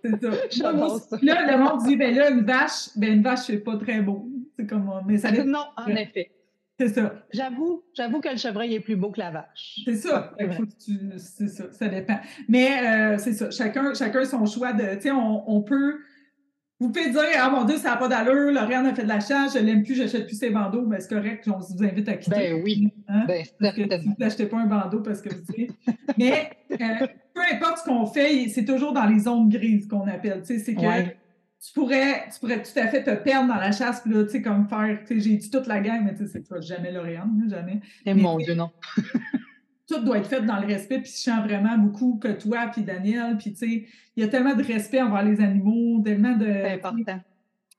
C'est 0.04 0.20
ça. 0.20 0.72
là, 1.22 1.56
le 1.56 1.58
monde 1.58 1.82
dit, 1.84 1.96
ben 1.96 2.14
là, 2.14 2.30
une 2.30 2.44
vache, 2.44 2.90
ben 2.96 3.14
une 3.14 3.22
vache, 3.22 3.40
c'est 3.46 3.58
pas 3.58 3.76
très 3.76 4.00
beau. 4.00 4.28
C'est 4.56 4.66
comme, 4.66 4.90
mais 5.06 5.18
ça 5.18 5.30
Non, 5.44 5.64
en 5.76 5.88
effet. 5.88 6.30
C'est 6.78 6.88
ça. 6.88 7.14
J'avoue, 7.32 7.82
j'avoue 7.94 8.20
que 8.20 8.28
le 8.28 8.36
chevreuil 8.36 8.74
est 8.74 8.80
plus 8.80 8.96
beau 8.96 9.10
que 9.10 9.20
la 9.20 9.30
vache. 9.30 9.80
C'est 9.84 9.96
ça. 9.96 10.34
C'est 11.16 11.48
ça, 11.48 11.64
ça 11.72 11.88
dépend. 11.88 12.18
Mais 12.48 12.68
euh, 12.82 13.18
c'est 13.18 13.32
ça. 13.32 13.50
Chacun, 13.50 13.94
chacun 13.94 14.24
son 14.24 14.44
choix 14.44 14.72
de. 14.72 14.94
Tu 14.96 15.02
sais, 15.02 15.10
on, 15.10 15.50
on, 15.50 15.62
peut. 15.62 15.98
Vous 16.78 16.90
pouvez 16.90 17.10
dire, 17.10 17.22
ah 17.40 17.48
mon 17.48 17.64
Dieu, 17.64 17.78
ça 17.78 17.92
n'a 17.92 17.96
pas 17.96 18.08
d'allure, 18.08 18.52
Lauriane 18.52 18.84
a 18.86 18.94
fait 18.94 19.04
de 19.04 19.08
la 19.08 19.20
chasse, 19.20 19.54
je 19.54 19.60
l'aime 19.60 19.82
plus, 19.82 19.94
j'achète 19.94 20.26
plus 20.26 20.38
ses 20.38 20.50
bandeaux, 20.50 20.84
mais 20.86 21.00
c'est 21.00 21.08
correct, 21.08 21.48
on 21.48 21.58
vous 21.58 21.82
invite 21.82 22.06
à 22.10 22.16
quitter. 22.16 22.36
Ben 22.36 22.62
oui. 22.62 22.92
Hein? 23.08 23.24
Ben, 23.26 23.42
vous 24.04 24.14
n'achetez 24.18 24.44
pas 24.44 24.58
un 24.58 24.66
bandeau 24.66 25.00
parce 25.00 25.22
que 25.22 25.30
vous 25.30 25.52
dites. 25.56 25.72
mais 26.18 26.50
euh, 26.72 27.06
peu 27.32 27.40
importe 27.50 27.78
ce 27.78 27.84
qu'on 27.84 28.04
fait, 28.04 28.48
c'est 28.48 28.66
toujours 28.66 28.92
dans 28.92 29.06
les 29.06 29.20
zones 29.20 29.48
grises 29.48 29.88
qu'on 29.88 30.06
appelle. 30.06 30.42
Tu 30.42 30.58
sais, 30.58 30.58
c'est 30.58 30.74
que 30.74 30.82
tu 31.64 31.72
pourrais, 31.72 32.28
tu 32.32 32.38
pourrais 32.40 32.62
tout 32.62 32.78
à 32.78 32.86
fait 32.88 33.02
te 33.02 33.10
perdre 33.22 33.48
dans 33.48 33.60
la 33.60 33.72
chasse, 33.72 34.00
puis 34.00 34.12
là, 34.12 34.24
tu 34.24 34.30
sais, 34.30 34.42
comme 34.42 34.68
faire, 34.68 34.98
tu 35.06 35.14
sais, 35.14 35.20
j'ai 35.20 35.36
dit 35.36 35.50
toute 35.50 35.66
la 35.66 35.80
gang, 35.80 36.04
mais 36.04 36.14
tu 36.14 36.26
sais, 36.26 36.42
c'est 36.48 36.62
jamais 36.62 36.92
l'Oriane, 36.92 37.46
jamais. 37.48 37.80
Et 38.04 38.10
eh, 38.10 38.14
mon 38.14 38.36
Dieu, 38.38 38.54
non. 38.54 38.70
tout 39.88 40.00
doit 40.00 40.18
être 40.18 40.28
fait 40.28 40.42
dans 40.42 40.60
le 40.60 40.66
respect, 40.66 41.00
puis 41.00 41.10
je 41.10 41.16
sens 41.16 41.44
vraiment 41.44 41.78
beaucoup 41.78 42.18
que 42.18 42.28
toi, 42.28 42.68
puis 42.72 42.82
Daniel, 42.82 43.36
puis 43.38 43.52
tu 43.52 43.58
sais, 43.58 43.86
il 44.16 44.22
y 44.22 44.22
a 44.22 44.28
tellement 44.28 44.54
de 44.54 44.62
respect 44.62 45.00
envers 45.00 45.22
les 45.22 45.40
animaux, 45.40 46.02
tellement 46.04 46.36
de... 46.36 46.46
C'est 46.46 46.72
important. 46.72 47.20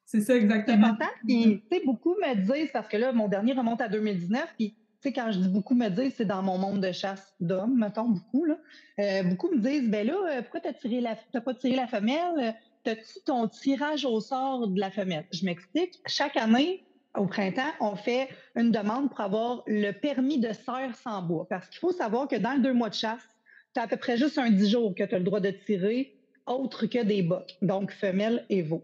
C'est 0.05 0.21
ça, 0.21 0.35
exactement. 0.35 0.77
C'est 0.77 1.03
important, 1.03 1.13
puis 1.25 1.63
tu 1.69 1.77
sais, 1.77 1.83
beaucoup 1.85 2.15
me 2.15 2.35
disent, 2.35 2.71
parce 2.71 2.87
que 2.87 2.97
là, 2.97 3.11
mon 3.11 3.27
dernier 3.27 3.53
remonte 3.53 3.81
à 3.81 3.89
2019, 3.89 4.53
puis 4.57 4.69
tu 5.01 5.09
sais, 5.09 5.13
quand 5.13 5.31
je 5.31 5.39
dis 5.39 5.49
beaucoup 5.49 5.75
me 5.75 5.89
disent, 5.89 6.13
c'est 6.15 6.25
dans 6.25 6.41
mon 6.41 6.57
monde 6.57 6.81
de 6.81 6.91
chasse 6.91 7.35
d'hommes, 7.39 7.77
mettons, 7.77 8.09
beaucoup, 8.09 8.45
là. 8.45 8.57
Euh, 8.99 9.23
beaucoup 9.23 9.49
me 9.49 9.59
disent, 9.59 9.89
ben 9.89 10.07
là, 10.07 10.15
euh, 10.29 10.41
pourquoi 10.41 10.61
t'as 10.61 10.73
tiré 10.73 11.01
la, 11.01 11.15
t'as 11.31 11.41
pas 11.41 11.53
tiré 11.53 11.75
la 11.75 11.87
femelle? 11.87 12.55
As-tu 12.87 13.21
ton 13.25 13.47
tirage 13.47 14.05
au 14.05 14.19
sort 14.19 14.67
de 14.67 14.79
la 14.79 14.91
femelle? 14.91 15.25
Je 15.31 15.45
m'explique. 15.45 15.99
Chaque 16.05 16.37
année, 16.37 16.85
au 17.15 17.25
printemps, 17.25 17.73
on 17.79 17.95
fait 17.95 18.29
une 18.55 18.71
demande 18.71 19.09
pour 19.09 19.21
avoir 19.21 19.63
le 19.67 19.91
permis 19.91 20.39
de 20.39 20.53
serre 20.53 20.95
sans 20.95 21.21
bois. 21.21 21.47
Parce 21.49 21.67
qu'il 21.69 21.79
faut 21.79 21.91
savoir 21.91 22.27
que 22.27 22.35
dans 22.35 22.53
le 22.53 22.59
deux 22.59 22.73
mois 22.73 22.89
de 22.89 22.95
chasse, 22.95 23.27
tu 23.73 23.79
as 23.79 23.83
à 23.83 23.87
peu 23.87 23.97
près 23.97 24.17
juste 24.17 24.37
un 24.37 24.49
dix 24.49 24.69
jours 24.69 24.93
que 24.95 25.03
tu 25.03 25.15
as 25.15 25.19
le 25.19 25.23
droit 25.23 25.39
de 25.39 25.51
tirer, 25.51 26.15
autre 26.45 26.85
que 26.85 27.03
des 27.03 27.21
bocs. 27.21 27.55
Donc, 27.61 27.91
femelle 27.91 28.45
et 28.49 28.61
veau. 28.61 28.83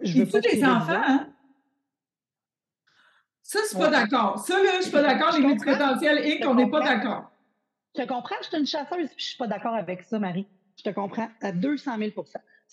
Je 0.00 0.22
veux 0.22 0.26
pas 0.26 0.40
des 0.40 0.64
enfants, 0.64 0.92
hein? 0.92 1.28
Ça, 3.42 3.58
je 3.62 3.68
suis 3.68 3.78
pas 3.78 3.90
d'accord. 3.90 4.38
Ça, 4.38 4.62
là, 4.62 4.70
je 4.78 4.82
suis 4.82 4.90
pas 4.90 5.02
d'accord. 5.02 5.38
Les 5.38 5.56
potentiels 5.56 6.26
et 6.26 6.40
qu'on 6.40 6.54
n'est 6.54 6.70
pas 6.70 6.80
d'accord. 6.80 7.30
Je 7.94 8.02
te 8.02 8.08
comprends, 8.08 8.34
je 8.40 8.48
suis 8.48 8.58
une 8.58 8.66
chasseuse, 8.66 9.08
puis 9.08 9.18
je 9.18 9.24
suis 9.24 9.36
pas 9.36 9.46
d'accord 9.46 9.74
avec 9.74 10.02
ça, 10.02 10.18
Marie. 10.18 10.46
Je 10.76 10.82
te 10.82 10.90
comprends 10.90 11.28
à 11.40 11.52
200 11.52 11.98
000 11.98 12.10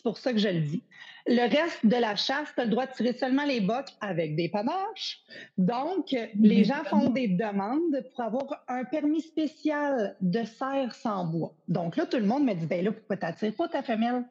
c'est 0.02 0.10
pour 0.10 0.18
ça 0.18 0.34
que 0.34 0.40
je 0.40 0.48
le 0.48 0.62
dis. 0.62 0.82
Le 1.28 1.48
reste 1.48 1.86
de 1.86 1.96
la 1.96 2.16
chasse, 2.16 2.50
tu 2.56 2.62
as 2.62 2.66
le 2.66 2.72
droit 2.72 2.88
de 2.88 2.94
tirer 2.94 3.14
seulement 3.14 3.46
les 3.46 3.62
bocs 3.62 3.90
avec 4.02 4.36
des 4.36 4.50
panaches. 4.50 5.20
Donc, 5.60 6.16
les 6.40 6.64
gens 6.64 6.84
font 6.86 7.12
des 7.12 7.28
demandes 7.28 8.04
pour 8.10 8.24
avoir 8.24 8.64
un 8.68 8.84
permis 8.84 9.22
spécial 9.22 10.16
de 10.22 10.44
serre 10.44 10.96
sans 10.96 11.26
bois. 11.26 11.54
Donc 11.68 11.98
là, 11.98 12.08
tout 12.08 12.18
le 12.18 12.26
monde 12.26 12.46
me 12.46 12.56
dit, 12.56 12.66
ben 12.66 12.84
là, 12.84 12.92
pourquoi 12.92 13.18
tu 13.18 13.26
n'attires 13.26 13.54
pas 13.54 13.68
ta 13.68 13.84
femelle? 13.84 14.24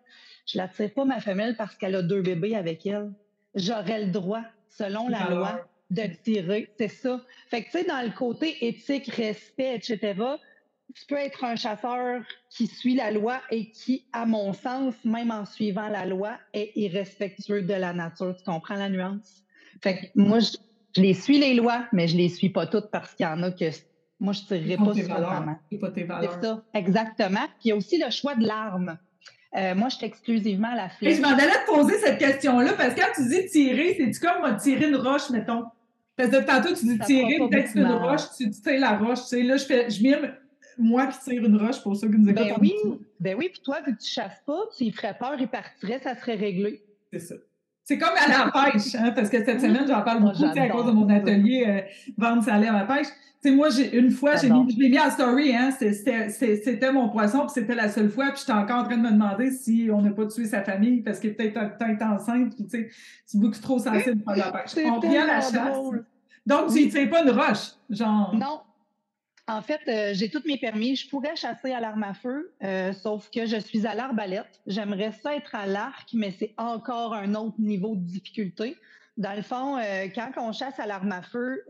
Je 0.46 0.58
l'attire 0.58 0.92
pas, 0.92 1.04
ma 1.04 1.20
femelle, 1.20 1.54
parce 1.56 1.76
qu'elle 1.76 1.94
a 1.94 2.02
deux 2.02 2.22
bébés 2.22 2.56
avec 2.56 2.84
elle. 2.84 3.12
J'aurais 3.54 4.06
le 4.06 4.10
droit, 4.10 4.42
selon 4.68 5.06
la 5.06 5.30
loi, 5.30 5.60
de 5.90 6.02
tirer. 6.24 6.68
C'est 6.78 6.88
ça. 6.88 7.20
Fait 7.46 7.62
que, 7.62 7.70
tu 7.70 7.78
sais, 7.78 7.84
dans 7.84 8.02
le 8.02 8.10
côté 8.10 8.66
éthique, 8.66 9.06
respect, 9.14 9.76
etc., 9.76 10.14
tu 10.94 11.06
peux 11.06 11.16
être 11.16 11.44
un 11.44 11.56
chasseur 11.56 12.22
qui 12.48 12.66
suit 12.66 12.94
la 12.94 13.10
loi 13.10 13.40
et 13.50 13.70
qui, 13.70 14.04
à 14.12 14.26
mon 14.26 14.52
sens, 14.52 14.94
même 15.04 15.30
en 15.30 15.44
suivant 15.44 15.88
la 15.88 16.06
loi, 16.06 16.32
est 16.52 16.72
irrespectueux 16.76 17.62
de 17.62 17.74
la 17.74 17.92
nature. 17.92 18.34
Tu 18.36 18.44
comprends 18.44 18.76
la 18.76 18.88
nuance? 18.88 19.42
Fait 19.82 19.96
que 19.96 20.06
moi, 20.14 20.40
je, 20.40 20.56
les 20.96 21.14
suis 21.14 21.38
les 21.38 21.54
lois, 21.54 21.86
mais 21.92 22.08
je 22.08 22.16
les 22.16 22.28
suis 22.28 22.50
pas 22.50 22.66
toutes 22.66 22.90
parce 22.90 23.14
qu'il 23.14 23.24
y 23.24 23.28
en 23.28 23.42
a 23.42 23.50
que 23.50 23.70
Moi, 24.18 24.32
je 24.32 24.42
ne 24.42 24.60
tirerai 24.60 24.76
pas 24.76 24.94
sur 24.94 25.08
maman. 25.08 25.58
C'est 25.70 26.42
ça, 26.42 26.62
exactement. 26.74 27.46
Puis 27.58 27.66
il 27.66 27.68
y 27.68 27.72
a 27.72 27.76
aussi 27.76 27.98
le 28.02 28.10
choix 28.10 28.34
de 28.34 28.46
l'arme. 28.46 28.98
Euh, 29.56 29.74
moi, 29.74 29.88
je 29.88 29.96
suis 29.96 30.06
exclusivement 30.06 30.68
à 30.72 30.76
la 30.76 30.88
flèche. 30.90 31.14
Et 31.14 31.16
je 31.16 31.22
m'en 31.22 31.30
allais 31.30 31.64
te 31.66 31.72
poser 31.72 31.98
cette 31.98 32.18
question-là, 32.18 32.72
parce 32.74 32.94
que 32.94 33.00
quand 33.00 33.12
tu 33.14 33.28
dis 33.28 33.46
tirer, 33.46 33.96
c'est-tu 33.98 34.20
comme 34.20 34.56
tirer 34.58 34.88
une 34.88 34.96
roche, 34.96 35.30
mettons? 35.30 35.64
Parce 36.16 36.30
que 36.30 36.44
tantôt, 36.44 36.74
tu 36.74 36.84
dis 36.84 36.98
tirer, 37.00 37.38
peut-être 37.38 37.74
une 37.74 37.86
roche, 37.86 38.22
tu, 38.36 38.50
tu 38.50 38.60
tires 38.60 38.80
la 38.80 38.96
roche. 38.98 39.20
Tu 39.22 39.26
sais, 39.26 39.42
là, 39.42 39.56
je, 39.56 39.64
fais, 39.64 39.90
je 39.90 40.02
mets 40.02 40.18
moi 40.80 41.06
qui 41.06 41.18
tire 41.20 41.44
une 41.44 41.56
roche 41.56 41.82
pour 41.82 41.96
ceux 41.96 42.08
qui 42.08 42.18
nous 42.18 42.28
écoutent. 42.28 42.42
Ben 42.42 42.56
oui, 42.60 42.74
ben 43.18 43.36
oui, 43.38 43.48
puis 43.52 43.60
toi, 43.62 43.80
vu 43.86 43.96
que 43.96 44.02
tu 44.02 44.10
chasses 44.10 44.42
pas, 44.46 44.60
tu 44.76 44.84
y 44.84 44.92
ferais 44.92 45.16
peur, 45.18 45.34
il 45.38 45.48
partirait, 45.48 46.00
ça 46.00 46.14
serait 46.16 46.36
réglé. 46.36 46.82
C'est 47.12 47.20
ça. 47.20 47.34
C'est 47.84 47.98
comme 47.98 48.10
à 48.16 48.28
la 48.28 48.52
pêche, 48.52 48.94
hein, 48.94 49.10
parce 49.10 49.28
que 49.28 49.44
cette 49.44 49.60
semaine, 49.60 49.84
j'en 49.88 50.02
parle 50.02 50.20
beaucoup 50.20 50.44
à 50.44 50.68
cause 50.68 50.86
de 50.86 50.92
mon 50.92 51.08
atelier 51.08 51.64
euh, 51.66 51.80
vendre 52.16 52.44
salé 52.44 52.68
à 52.68 52.72
la 52.72 52.84
pêche. 52.84 53.08
sais, 53.42 53.50
moi, 53.50 53.68
j'ai, 53.70 53.98
une 53.98 54.12
fois, 54.12 54.36
j'ai 54.36 54.48
mis, 54.48 54.70
je 54.70 54.78
l'ai 54.78 54.88
mis 54.90 55.00
en 55.00 55.10
story, 55.10 55.56
hein, 55.56 55.70
c'était, 55.72 56.92
mon 56.92 57.08
poisson, 57.08 57.40
puis 57.40 57.50
c'était 57.54 57.74
la 57.74 57.88
seule 57.88 58.08
fois, 58.08 58.30
puis 58.30 58.40
j'étais 58.40 58.52
encore 58.52 58.78
en 58.78 58.84
train 58.84 58.96
de 58.96 59.02
me 59.02 59.10
demander 59.10 59.50
si 59.50 59.88
on 59.92 60.02
n'a 60.02 60.10
pas 60.10 60.26
tué 60.26 60.44
sa 60.44 60.62
famille, 60.62 61.02
parce 61.02 61.18
qu'il 61.18 61.30
était 61.30 61.50
peut-être 61.50 62.02
enceinte, 62.02 62.54
puis 62.54 62.64
tu 62.64 62.70
sais, 62.70 62.90
c'est 63.26 63.40
beaucoup 63.40 63.58
trop 63.58 63.80
sensible 63.80 64.22
pour 64.22 64.34
la 64.34 64.52
pêche. 64.52 64.70
On 64.86 65.00
vient 65.00 65.24
à 65.24 65.26
la 65.26 65.40
chasse. 65.40 65.76
Donc, 66.46 66.72
tu 66.72 66.84
ne 66.84 67.06
pas 67.06 67.24
une 67.24 67.30
roche, 67.30 67.72
genre. 67.90 68.34
Non, 68.34 68.60
en 69.50 69.62
fait, 69.62 69.80
euh, 69.88 70.14
j'ai 70.14 70.28
tous 70.30 70.42
mes 70.46 70.58
permis. 70.58 70.96
Je 70.96 71.08
pourrais 71.08 71.36
chasser 71.36 71.72
à 71.72 71.80
l'arme 71.80 72.02
à 72.02 72.14
feu, 72.14 72.54
euh, 72.62 72.92
sauf 72.92 73.30
que 73.30 73.46
je 73.46 73.56
suis 73.56 73.86
à 73.86 73.94
l'arbalète. 73.94 74.60
J'aimerais 74.66 75.12
ça 75.12 75.34
être 75.34 75.54
à 75.54 75.66
l'arc, 75.66 76.08
mais 76.12 76.30
c'est 76.30 76.54
encore 76.56 77.14
un 77.14 77.34
autre 77.34 77.60
niveau 77.60 77.96
de 77.96 78.02
difficulté. 78.02 78.76
Dans 79.16 79.34
le 79.34 79.42
fond, 79.42 79.76
euh, 79.76 80.06
quand 80.14 80.30
on 80.36 80.52
chasse 80.52 80.78
à 80.78 80.86
l'arme 80.86 81.12
à 81.12 81.22
feu, 81.22 81.64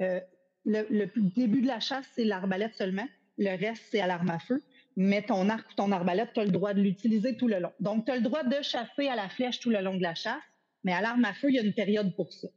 le, 0.67 1.07
début 1.37 1.63
de 1.63 1.67
la 1.67 1.81
chasse, 1.81 2.07
c'est 2.15 2.25
l'arbalète 2.25 2.75
seulement. 2.75 3.07
Le 3.39 3.59
reste, 3.59 3.83
c'est 3.91 4.01
à 4.01 4.07
l'arme 4.07 4.31
à 4.31 4.39
feu. 4.39 4.63
Mais 4.97 5.23
ton 5.23 5.49
arc 5.49 5.71
ou 5.71 5.75
ton 5.75 5.93
arbalète, 5.93 6.33
tu 6.35 6.41
as 6.41 6.45
le 6.45 6.51
droit 6.51 6.75
de 6.75 6.83
l'utiliser 6.83 7.37
tout 7.37 7.49
le 7.49 7.59
long. 7.59 7.73
Donc, 7.81 8.05
tu 8.05 8.13
as 8.13 8.17
le 8.17 8.23
droit 8.23 8.43
de 8.43 8.61
chasser 8.61 9.09
à 9.09 9.17
la 9.17 9.29
flèche 9.29 9.61
tout 9.61 9.71
le 9.71 9.81
long 9.81 9.97
de 9.97 10.03
la 10.03 10.15
chasse, 10.15 10.43
mais 10.85 10.93
à 10.93 11.01
l'arme 11.01 11.25
à 11.25 11.33
feu, 11.35 11.49
il 11.51 11.57
y 11.57 11.59
a 11.59 11.63
une 11.63 11.75
période 11.75 12.15
pour 12.15 12.33
ça. 12.33 12.49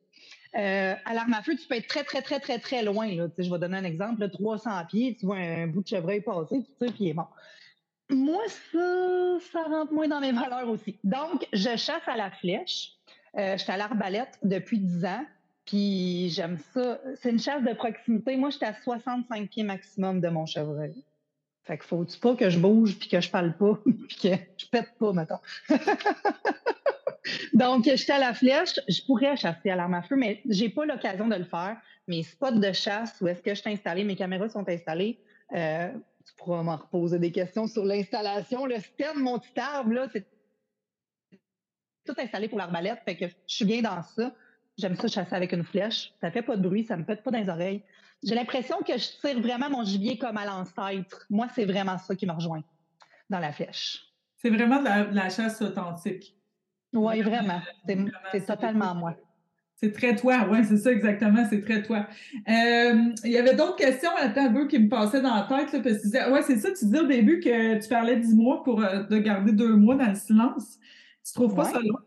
Euh, 0.55 0.93
à 1.05 1.13
l'arme 1.13 1.33
à 1.33 1.41
feu, 1.41 1.55
tu 1.55 1.67
peux 1.67 1.75
être 1.75 1.87
très, 1.87 2.03
très, 2.03 2.21
très, 2.21 2.39
très, 2.39 2.59
très 2.59 2.83
loin. 2.83 3.07
Là. 3.07 3.27
je 3.37 3.49
vais 3.49 3.59
donner 3.59 3.77
un 3.77 3.83
exemple. 3.83 4.29
300 4.29 4.85
pieds, 4.89 5.15
tu 5.19 5.25
vois 5.25 5.37
un 5.37 5.67
bout 5.67 5.81
de 5.81 5.87
chevreuil 5.87 6.21
passer, 6.21 6.63
tu 6.63 6.85
sais, 6.85 6.93
puis 6.93 7.09
est 7.09 7.13
bon. 7.13 7.25
Moi, 8.09 8.43
ça, 8.71 9.37
ça 9.51 9.63
rentre 9.63 9.93
moins 9.93 10.07
dans 10.07 10.19
mes 10.19 10.31
valeurs 10.31 10.69
aussi. 10.69 10.99
Donc, 11.03 11.47
je 11.53 11.75
chasse 11.75 12.07
à 12.07 12.15
la 12.15 12.29
flèche. 12.29 12.91
Euh, 13.35 13.57
je 13.57 13.63
suis 13.63 13.71
à 13.71 13.77
l'arbalète 13.77 14.37
depuis 14.43 14.77
10 14.77 15.05
ans. 15.05 15.25
Puis 15.65 16.29
j'aime 16.29 16.57
ça. 16.73 16.99
C'est 17.21 17.31
une 17.31 17.39
chasse 17.39 17.63
de 17.63 17.73
proximité. 17.73 18.35
Moi, 18.35 18.49
j'étais 18.49 18.65
à 18.65 18.75
65 18.83 19.49
pieds 19.49 19.63
maximum 19.63 20.19
de 20.19 20.27
mon 20.27 20.45
chevreuil. 20.45 20.93
Fait 21.63 21.77
que 21.77 21.85
faut-tu 21.85 22.19
pas 22.19 22.35
que 22.35 22.49
je 22.49 22.59
bouge 22.59 22.99
puis 22.99 23.07
que 23.07 23.21
je 23.21 23.29
parle 23.29 23.55
pas 23.55 23.79
puis 23.85 24.17
que 24.17 24.35
je 24.57 24.65
pète 24.67 24.89
pas, 24.99 25.13
mettons. 25.13 25.39
Donc, 27.53 27.85
j'étais 27.85 28.13
à 28.13 28.19
la 28.19 28.33
flèche. 28.33 28.79
Je 28.87 29.01
pourrais 29.03 29.35
chasser 29.35 29.69
à 29.69 29.75
l'arme 29.75 29.93
à 29.93 30.01
feu, 30.01 30.15
mais 30.15 30.41
j'ai 30.49 30.69
pas 30.69 30.85
l'occasion 30.85 31.27
de 31.27 31.35
le 31.35 31.45
faire. 31.45 31.77
Mes 32.07 32.23
spots 32.23 32.51
de 32.51 32.71
chasse, 32.71 33.15
où 33.21 33.27
est-ce 33.27 33.41
que 33.41 33.53
je 33.55 33.61
suis 33.61 33.69
installée, 33.71 34.03
mes 34.03 34.15
caméras 34.15 34.49
sont 34.49 34.67
installées. 34.67 35.19
Euh, 35.53 35.89
tu 36.25 36.33
pourras 36.37 36.63
m'en 36.63 36.77
reposer 36.77 37.19
des 37.19 37.31
questions 37.31 37.67
sur 37.67 37.85
l'installation. 37.85 38.65
Le 38.65 38.79
stand, 38.79 39.17
mon 39.17 39.39
petit 39.39 39.59
arbre, 39.59 39.93
là, 39.93 40.07
c'est 40.11 40.25
tout 42.05 42.15
installé 42.17 42.47
pour 42.49 42.57
l'arbalète. 42.57 42.99
Fait 43.05 43.15
que 43.15 43.27
je 43.27 43.33
suis 43.55 43.65
bien 43.65 43.81
dans 43.81 44.01
ça. 44.01 44.33
J'aime 44.77 44.95
ça 44.95 45.07
chasser 45.07 45.35
avec 45.35 45.51
une 45.53 45.63
flèche. 45.63 46.11
Ça 46.19 46.31
fait 46.31 46.41
pas 46.41 46.57
de 46.57 46.61
bruit, 46.61 46.83
ça 46.83 46.97
me 46.97 47.05
pète 47.05 47.23
pas 47.23 47.31
dans 47.31 47.39
les 47.39 47.49
oreilles. 47.49 47.83
J'ai 48.23 48.35
l'impression 48.35 48.77
que 48.79 48.97
je 48.97 49.19
tire 49.21 49.39
vraiment 49.41 49.69
mon 49.69 49.83
gibier 49.83 50.17
comme 50.17 50.37
à 50.37 50.45
l'ancêtre. 50.45 51.25
Moi, 51.29 51.47
c'est 51.53 51.65
vraiment 51.65 51.97
ça 51.97 52.15
qui 52.15 52.25
me 52.25 52.31
rejoint 52.31 52.63
dans 53.29 53.39
la 53.39 53.51
flèche. 53.51 54.07
C'est 54.37 54.49
vraiment 54.49 54.81
de 54.81 55.13
la 55.13 55.29
chasse 55.29 55.61
authentique. 55.61 56.35
Oui, 56.93 57.21
vraiment. 57.23 57.61
C'est 58.31 58.45
totalement 58.45 58.95
moi. 58.95 59.15
C'est 59.75 59.91
très 59.91 60.15
toi, 60.15 60.47
oui, 60.49 60.59
c'est 60.63 60.77
ça 60.77 60.93
exactement, 60.93 61.45
c'est 61.49 61.59
très 61.59 61.83
toi. 61.83 62.07
Euh, 62.47 63.11
il 63.25 63.31
y 63.31 63.37
avait 63.37 63.53
d'autres 63.53 63.75
questions 63.75 64.11
à 64.15 64.27
la 64.27 64.65
qui 64.65 64.79
me 64.79 64.87
passaient 64.87 65.21
dans 65.21 65.35
la 65.35 65.41
tête, 65.41 65.73
là, 65.73 65.79
parce 65.81 65.97
que 65.97 66.01
tu 66.01 66.07
disais, 66.07 66.29
ouais, 66.29 66.41
c'est 66.41 66.57
ça, 66.57 66.69
tu 66.69 66.85
disais 66.85 67.01
au 67.01 67.07
début 67.07 67.41
que 67.41 67.81
tu 67.81 67.89
parlais 67.89 68.15
dix 68.15 68.33
mois 68.33 68.63
pour 68.63 68.81
euh, 68.81 69.03
de 69.03 69.17
garder 69.17 69.51
deux 69.51 69.75
mois 69.75 69.95
dans 69.95 70.07
le 70.07 70.15
silence. 70.15 70.77
Tu 71.25 71.33
trouves 71.33 71.53
pas 71.53 71.65
ça 71.65 71.79
long? 71.79 71.97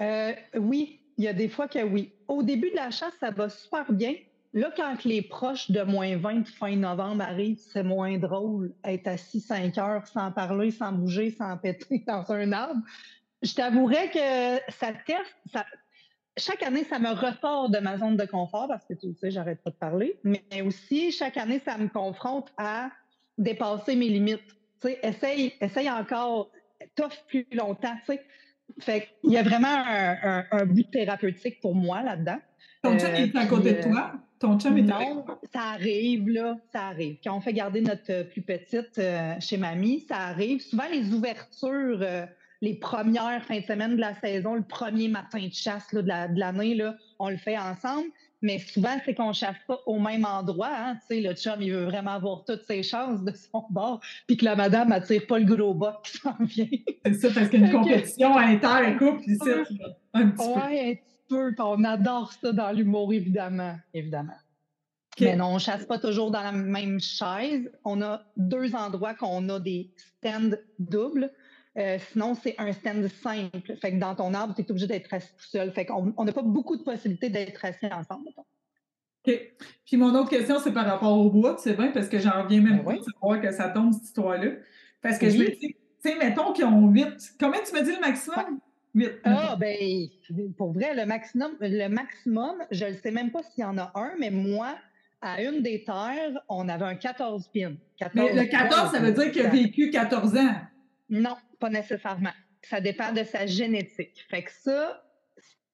Euh, 0.00 0.32
oui, 0.56 1.00
il 1.16 1.24
y 1.24 1.28
a 1.28 1.32
des 1.32 1.48
fois 1.48 1.66
que 1.66 1.82
oui. 1.82 2.12
Au 2.28 2.44
début 2.44 2.70
de 2.70 2.76
la 2.76 2.90
chasse, 2.92 3.14
ça 3.18 3.32
va 3.32 3.48
super 3.48 3.92
bien. 3.92 4.14
Là, 4.52 4.70
quand 4.76 5.02
les 5.04 5.22
proches 5.22 5.72
de 5.72 5.82
moins 5.82 6.16
20 6.16 6.46
fin 6.46 6.76
novembre 6.76 7.24
arrivent, 7.24 7.58
c'est 7.58 7.82
moins 7.82 8.16
drôle 8.18 8.72
être 8.84 9.08
assis 9.08 9.40
cinq 9.40 9.76
heures 9.78 10.06
sans 10.06 10.30
parler, 10.30 10.70
sans 10.70 10.92
bouger, 10.92 11.30
sans 11.32 11.56
péter 11.56 12.04
dans 12.06 12.30
un 12.30 12.52
arbre 12.52 12.80
je 13.44 13.54
t'avouerais 13.54 14.10
que 14.10 14.72
ça 14.72 14.92
teste, 15.06 15.64
chaque 16.36 16.62
année, 16.62 16.84
ça 16.84 16.98
me 16.98 17.10
ressort 17.10 17.70
de 17.70 17.78
ma 17.78 17.98
zone 17.98 18.16
de 18.16 18.24
confort 18.24 18.66
parce 18.66 18.84
que 18.86 18.94
tu 18.94 19.14
sais, 19.14 19.30
j'arrête 19.30 19.62
pas 19.62 19.70
de 19.70 19.76
parler, 19.76 20.18
mais 20.24 20.62
aussi, 20.64 21.12
chaque 21.12 21.36
année, 21.36 21.60
ça 21.64 21.78
me 21.78 21.88
confronte 21.88 22.52
à 22.56 22.90
dépasser 23.38 23.94
mes 23.96 24.08
limites. 24.08 24.40
Tu 24.80 24.88
sais, 24.88 24.98
essaye, 25.02 25.52
essaye 25.60 25.90
encore, 25.90 26.50
t'offre 26.96 27.24
plus 27.26 27.46
longtemps, 27.52 27.94
tu 28.06 28.14
sais. 28.14 28.22
Fait 28.80 29.08
qu'il 29.20 29.30
y 29.30 29.36
a 29.36 29.42
vraiment 29.42 29.68
un, 29.68 30.44
un, 30.50 30.64
but 30.64 30.90
thérapeutique 30.90 31.60
pour 31.60 31.74
moi 31.74 32.02
là-dedans. 32.02 32.38
Ton 32.82 32.98
chum 32.98 33.14
est 33.14 33.36
à 33.36 33.46
côté 33.46 33.72
de 33.74 33.78
euh, 33.78 33.82
toi? 33.82 34.12
Ton 34.38 34.58
chum 34.58 34.78
est 34.78 34.82
Non, 34.82 35.24
ça 35.52 35.60
arrive, 35.74 36.28
là, 36.28 36.56
ça 36.72 36.86
arrive. 36.86 37.18
Quand 37.22 37.36
on 37.36 37.40
fait 37.40 37.52
garder 37.52 37.82
notre 37.82 38.22
plus 38.30 38.42
petite 38.42 38.98
euh, 38.98 39.34
chez 39.38 39.58
mamie, 39.58 40.00
ça 40.00 40.16
arrive. 40.16 40.60
Souvent, 40.60 40.88
les 40.90 41.12
ouvertures 41.12 42.00
euh, 42.02 42.26
les 42.64 42.74
premières 42.74 43.44
fins 43.44 43.60
de 43.60 43.64
semaine 43.64 43.96
de 43.96 44.00
la 44.00 44.14
saison, 44.14 44.54
le 44.54 44.62
premier 44.62 45.08
matin 45.08 45.38
de 45.38 45.52
chasse 45.52 45.94
de 45.94 46.38
l'année, 46.38 46.80
on 47.18 47.28
le 47.28 47.36
fait 47.36 47.58
ensemble. 47.58 48.08
Mais 48.40 48.58
souvent, 48.58 48.96
c'est 49.04 49.14
qu'on 49.14 49.28
ne 49.28 49.34
chasse 49.34 49.56
pas 49.66 49.80
au 49.86 49.98
même 49.98 50.24
endroit. 50.24 50.70
Hein. 50.70 50.96
Tu 50.96 51.16
sais, 51.16 51.20
le 51.20 51.34
chum, 51.34 51.60
il 51.60 51.72
veut 51.72 51.84
vraiment 51.84 52.12
avoir 52.12 52.44
toutes 52.44 52.64
ses 52.64 52.82
chances 52.82 53.22
de 53.22 53.32
son 53.32 53.64
bord, 53.70 54.00
puis 54.26 54.36
que 54.36 54.44
la 54.44 54.56
madame 54.56 54.88
n'attire 54.88 55.26
pas 55.26 55.38
le 55.38 55.44
gros 55.44 55.74
bas 55.74 56.00
qui 56.04 56.18
s'en 56.18 56.36
vient. 56.40 56.68
C'est 57.04 57.14
ça, 57.14 57.28
parce 57.34 57.48
qu'il 57.48 57.60
y 57.60 57.64
a 57.64 57.66
une 57.68 57.72
compétition 57.72 58.36
inter-couple 58.36 59.22
ici, 59.26 59.50
un 60.12 60.28
petit 60.30 60.36
peu. 60.36 60.60
Oui, 60.60 60.78
un 60.78 60.94
petit 60.94 61.18
peu. 61.28 61.54
On 61.58 61.84
adore 61.84 62.32
ça 62.32 62.52
dans 62.52 62.70
l'humour, 62.72 63.12
évidemment. 63.12 63.76
Évidemment. 63.94 64.36
Mais 65.20 65.36
non, 65.36 65.46
on 65.46 65.54
ne 65.54 65.58
chasse 65.58 65.86
pas 65.86 65.98
toujours 65.98 66.30
dans 66.30 66.42
la 66.42 66.52
même 66.52 67.00
chaise. 67.00 67.70
On 67.84 68.02
a 68.02 68.22
deux 68.36 68.74
endroits 68.74 69.14
qu'on 69.14 69.48
a 69.48 69.60
des 69.60 69.90
stands 69.96 70.56
doubles. 70.78 71.30
Euh, 71.76 71.98
sinon, 72.12 72.34
c'est 72.34 72.54
un 72.58 72.72
stand 72.72 73.08
simple. 73.08 73.76
Fait 73.80 73.92
que 73.92 73.98
dans 73.98 74.14
ton 74.14 74.32
arbre, 74.32 74.54
tu 74.54 74.62
es 74.62 74.70
obligé 74.70 74.86
d'être 74.86 75.12
assis 75.12 75.32
tout 75.36 75.46
seul. 75.46 75.72
Fait 75.72 75.84
qu'on 75.84 76.24
n'a 76.24 76.32
pas 76.32 76.42
beaucoup 76.42 76.76
de 76.76 76.82
possibilités 76.82 77.30
d'être 77.30 77.64
assis 77.64 77.86
ensemble. 77.86 78.30
OK. 79.26 79.40
Puis 79.84 79.96
mon 79.96 80.14
autre 80.14 80.30
question, 80.30 80.58
c'est 80.60 80.72
par 80.72 80.86
rapport 80.86 81.18
au 81.18 81.30
bois, 81.30 81.56
c'est 81.58 81.74
bien, 81.74 81.88
parce 81.88 82.08
que 82.08 82.18
j'en 82.18 82.42
reviens 82.42 82.60
même 82.60 82.78
ben 82.78 82.84
pas 82.84 82.96
de 82.96 83.02
savoir 83.02 83.40
que 83.40 83.50
ça 83.50 83.70
tombe, 83.70 83.92
cette 83.92 84.04
histoire-là. 84.04 84.50
Parce 85.02 85.18
que 85.18 85.28
je 85.28 85.38
me 85.38 85.46
dis, 85.46 85.58
tu 85.58 85.76
sais, 85.98 86.16
mettons 86.16 86.52
qu'ils 86.52 86.64
ont 86.64 86.88
8. 86.88 87.34
Combien 87.40 87.60
tu 87.62 87.74
me 87.74 87.82
dis 87.82 87.92
le 87.92 88.00
maximum? 88.00 88.60
8. 88.94 89.10
Ah, 89.24 89.56
ben, 89.58 89.76
pour 90.56 90.72
vrai, 90.72 90.94
le 90.94 91.06
maximum, 91.06 91.52
le 91.60 91.88
maximum, 91.88 92.54
je 92.70 92.84
ne 92.84 92.92
sais 92.94 93.10
même 93.10 93.32
pas 93.32 93.42
s'il 93.42 93.62
y 93.62 93.64
en 93.64 93.76
a 93.78 93.90
un, 93.96 94.12
mais 94.20 94.30
moi, 94.30 94.76
à 95.20 95.42
une 95.42 95.62
des 95.62 95.82
terres, 95.82 96.40
on 96.48 96.68
avait 96.68 96.84
un 96.84 96.94
14 96.94 97.48
pins. 97.48 97.74
mais 98.14 98.34
le 98.34 98.44
14, 98.44 98.92
ça 98.92 99.00
veut 99.00 99.12
dire 99.12 99.32
qu'il 99.32 99.44
a 99.44 99.48
vécu 99.48 99.90
14 99.90 100.36
ans. 100.36 100.54
Non, 101.14 101.36
pas 101.60 101.70
nécessairement. 101.70 102.32
Ça 102.62 102.80
dépend 102.80 103.12
de 103.12 103.22
sa 103.24 103.46
génétique. 103.46 104.24
Fait 104.28 104.42
que 104.42 104.50
ça, 104.50 105.02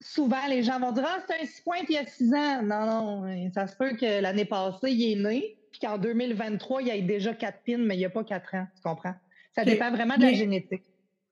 souvent, 0.01 0.47
les 0.49 0.63
gens 0.63 0.79
vont 0.79 0.93
dire 0.93 1.05
Ah, 1.07 1.19
c'est 1.27 1.41
un 1.41 1.47
6 1.47 1.61
points 1.63 1.77
il 1.89 1.95
y 1.95 1.99
a 1.99 2.07
6 2.07 2.35
ans. 2.35 2.63
Non, 2.63 2.87
non, 2.87 3.51
ça 3.55 3.67
se 3.67 3.77
peut 3.77 3.97
que 3.97 4.21
l'année 4.21 4.45
passée, 4.45 4.91
il 4.91 5.13
est 5.13 5.23
né, 5.23 5.57
puis 5.71 5.81
qu'en 5.81 5.99
2023, 5.99 6.83
il 6.83 6.89
y 6.89 6.91
ait 6.91 7.03
déjà 7.03 7.35
4 7.35 7.59
pins, 7.67 7.79
mais 7.79 7.95
il 7.95 7.99
n'y 7.99 8.05
a 8.05 8.11
pas 8.11 8.25
4 8.25 8.55
ans. 8.55 8.67
Tu 8.75 8.83
comprends? 8.83 9.15
Ça 9.55 9.65
dépend 9.65 9.91
vraiment 9.91 10.17
de 10.17 10.23
la 10.23 10.33
génétique. 10.33 10.83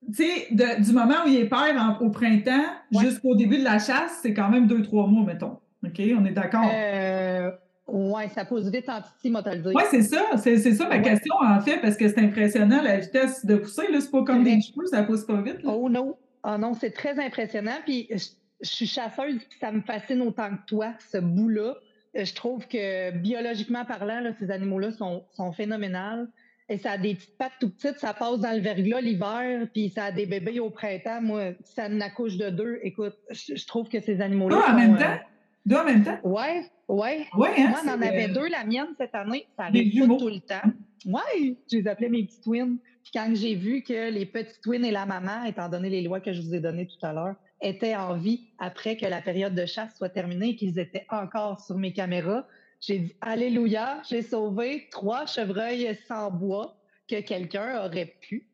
Tu 0.07 0.23
sais, 0.23 0.47
du 0.51 0.93
moment 0.93 1.25
où 1.25 1.29
il 1.29 1.37
est 1.37 1.49
père 1.49 1.97
au 2.01 2.09
printemps 2.09 2.65
jusqu'au 2.99 3.35
début 3.35 3.57
de 3.57 3.63
la 3.63 3.79
chasse, 3.79 4.19
c'est 4.21 4.33
quand 4.33 4.49
même 4.49 4.67
2-3 4.67 5.09
mois, 5.09 5.25
mettons. 5.25 5.59
OK? 5.83 6.01
On 6.17 6.25
est 6.25 6.31
d'accord? 6.31 6.69
Euh, 6.73 7.51
oui, 7.91 8.23
ça 8.33 8.45
pose 8.45 8.71
vite 8.71 8.89
en 8.89 9.01
titi, 9.01 9.29
moi, 9.29 9.43
te 9.43 9.49
le 9.49 9.57
dire. 9.57 9.71
Oui, 9.75 9.83
c'est 9.89 10.01
ça. 10.01 10.37
C'est, 10.37 10.57
ça 10.57 10.87
ma 10.87 10.99
question, 10.99 11.35
en 11.39 11.59
fait, 11.61 11.77
parce 11.77 11.97
que 11.97 12.07
c'est 12.07 12.19
impressionnant, 12.19 12.81
la 12.81 12.97
vitesse 12.97 13.45
de 13.45 13.55
pousser. 13.55 13.91
Là, 13.91 14.01
c'est 14.01 14.11
pas 14.11 14.23
comme 14.23 14.43
des 14.43 14.61
cheveux, 14.61 14.85
ça 14.87 15.03
pousse 15.03 15.25
pas 15.25 15.41
vite. 15.41 15.59
Oh 15.63 15.89
non. 15.89 16.15
Oh 16.43 16.57
non, 16.57 16.73
c'est 16.73 16.91
très 16.91 17.19
impressionnant. 17.19 17.77
Puis 17.85 18.07
je, 18.11 18.25
suis 18.61 18.87
chasseuse, 18.87 19.39
puis 19.49 19.59
ça 19.59 19.71
me 19.71 19.81
fascine 19.81 20.21
autant 20.21 20.49
que 20.49 20.65
toi, 20.67 20.93
ce 21.11 21.17
bout-là. 21.17 21.75
Euh, 22.17 22.25
je 22.25 22.33
trouve 22.33 22.67
que 22.67 23.11
biologiquement 23.11 23.85
parlant, 23.85 24.19
là, 24.19 24.31
ces 24.39 24.51
animaux-là 24.51 24.91
sont, 24.91 25.23
sont 25.35 25.51
phénoménales. 25.51 26.27
Et 26.69 26.77
ça 26.77 26.91
a 26.91 26.97
des 26.97 27.15
petites 27.15 27.37
pattes 27.37 27.53
tout 27.59 27.69
petites, 27.69 27.97
ça 27.97 28.13
passe 28.13 28.39
dans 28.39 28.51
le 28.51 28.61
verglas 28.61 29.01
l'hiver, 29.01 29.67
puis 29.73 29.89
ça 29.89 30.05
a 30.05 30.11
des 30.11 30.27
bébés 30.27 30.59
au 30.59 30.69
printemps. 30.69 31.19
Moi, 31.19 31.53
ça 31.63 31.89
n'accouche 31.89 32.37
de 32.37 32.51
deux. 32.51 32.79
Écoute, 32.83 33.15
je, 33.31 33.65
trouve 33.65 33.89
que 33.89 33.99
ces 33.99 34.21
animaux-là. 34.21 34.61
Ah, 34.63 34.73
en 34.73 34.75
même 34.75 34.97
temps? 34.97 35.17
Deux 35.65 35.75
en 35.75 35.85
même 35.85 36.03
temps? 36.03 36.19
Ouais, 36.23 36.65
ouais. 36.87 37.25
ouais 37.37 37.49
hein, 37.57 37.69
Moi, 37.69 37.79
on 37.85 37.89
en 37.89 38.01
avait 38.01 38.29
deux, 38.29 38.47
la 38.47 38.63
mienne, 38.63 38.87
cette 38.97 39.15
année. 39.15 39.45
Ça 39.57 39.65
arrive 39.65 40.07
pas 40.07 40.17
tout 40.17 40.29
le 40.29 40.39
temps. 40.39 40.69
Ouais, 41.05 41.55
je 41.71 41.77
les 41.77 41.87
appelais 41.87 42.09
mes 42.09 42.23
petits 42.23 42.41
twins. 42.41 42.77
Puis 43.03 43.11
quand 43.13 43.31
j'ai 43.33 43.55
vu 43.55 43.81
que 43.83 44.11
les 44.11 44.25
petits 44.25 44.59
twins 44.61 44.83
et 44.83 44.91
la 44.91 45.05
maman, 45.05 45.43
étant 45.45 45.69
donné 45.69 45.89
les 45.89 46.01
lois 46.01 46.19
que 46.19 46.33
je 46.33 46.41
vous 46.41 46.53
ai 46.53 46.59
données 46.59 46.87
tout 46.87 47.05
à 47.05 47.13
l'heure, 47.13 47.35
étaient 47.61 47.95
en 47.95 48.15
vie 48.15 48.47
après 48.57 48.97
que 48.97 49.05
la 49.05 49.21
période 49.21 49.55
de 49.55 49.65
chasse 49.65 49.95
soit 49.97 50.09
terminée 50.09 50.49
et 50.49 50.55
qu'ils 50.55 50.79
étaient 50.79 51.05
encore 51.09 51.59
sur 51.59 51.77
mes 51.77 51.93
caméras, 51.93 52.45
j'ai 52.81 52.99
dit 52.99 53.15
Alléluia, 53.21 54.01
j'ai 54.09 54.21
sauvé 54.21 54.87
trois 54.91 55.25
chevreuils 55.25 55.97
sans 56.07 56.31
bois 56.31 56.77
que 57.07 57.21
quelqu'un 57.21 57.85
aurait 57.85 58.13
pu. 58.21 58.47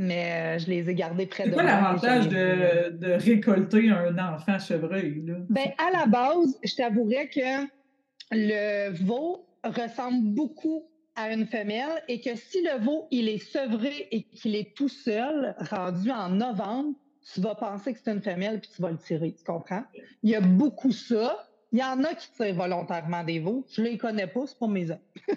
Mais 0.00 0.56
euh, 0.56 0.58
je 0.60 0.68
les 0.68 0.88
ai 0.88 0.94
gardés 0.94 1.26
près 1.26 1.48
de 1.48 1.50
moi. 1.50 1.60
C'est 1.60 1.68
quoi 1.68 1.80
l'avantage 1.80 2.28
de, 2.28 2.90
de, 2.96 3.12
récolter 3.12 3.90
un 3.90 4.16
enfant 4.16 4.58
chevreuil? 4.58 5.24
Là? 5.26 5.34
Ben, 5.50 5.72
à 5.76 5.90
la 5.90 6.06
base, 6.06 6.56
je 6.64 6.76
t'avouerais 6.76 7.28
que 7.28 7.66
le 8.30 8.90
veau 8.90 9.44
ressemble 9.64 10.34
beaucoup 10.34 10.84
à 11.16 11.32
une 11.32 11.46
femelle 11.46 12.00
et 12.06 12.20
que 12.20 12.36
si 12.36 12.62
le 12.62 12.78
veau, 12.78 13.08
il 13.10 13.28
est 13.28 13.38
sevré 13.38 14.06
et 14.12 14.22
qu'il 14.22 14.54
est 14.54 14.72
tout 14.76 14.88
seul, 14.88 15.56
rendu 15.68 16.12
en 16.12 16.28
novembre, 16.28 16.94
tu 17.34 17.40
vas 17.40 17.56
penser 17.56 17.92
que 17.92 17.98
c'est 18.02 18.12
une 18.12 18.22
femelle 18.22 18.60
puis 18.60 18.70
tu 18.74 18.80
vas 18.80 18.92
le 18.92 18.98
tirer. 18.98 19.34
Tu 19.36 19.44
comprends? 19.44 19.82
Il 20.22 20.30
y 20.30 20.36
a 20.36 20.40
beaucoup 20.40 20.92
ça. 20.92 21.47
Il 21.72 21.78
y 21.78 21.82
en 21.82 22.02
a 22.02 22.14
qui 22.14 22.30
tirent 22.32 22.54
volontairement 22.54 23.22
des 23.24 23.40
veaux. 23.40 23.64
Je 23.70 23.82
les 23.82 23.98
connais 23.98 24.26
pas, 24.26 24.46
c'est 24.46 24.58
pas 24.58 24.68
mes 24.68 24.90
hommes. 24.90 24.98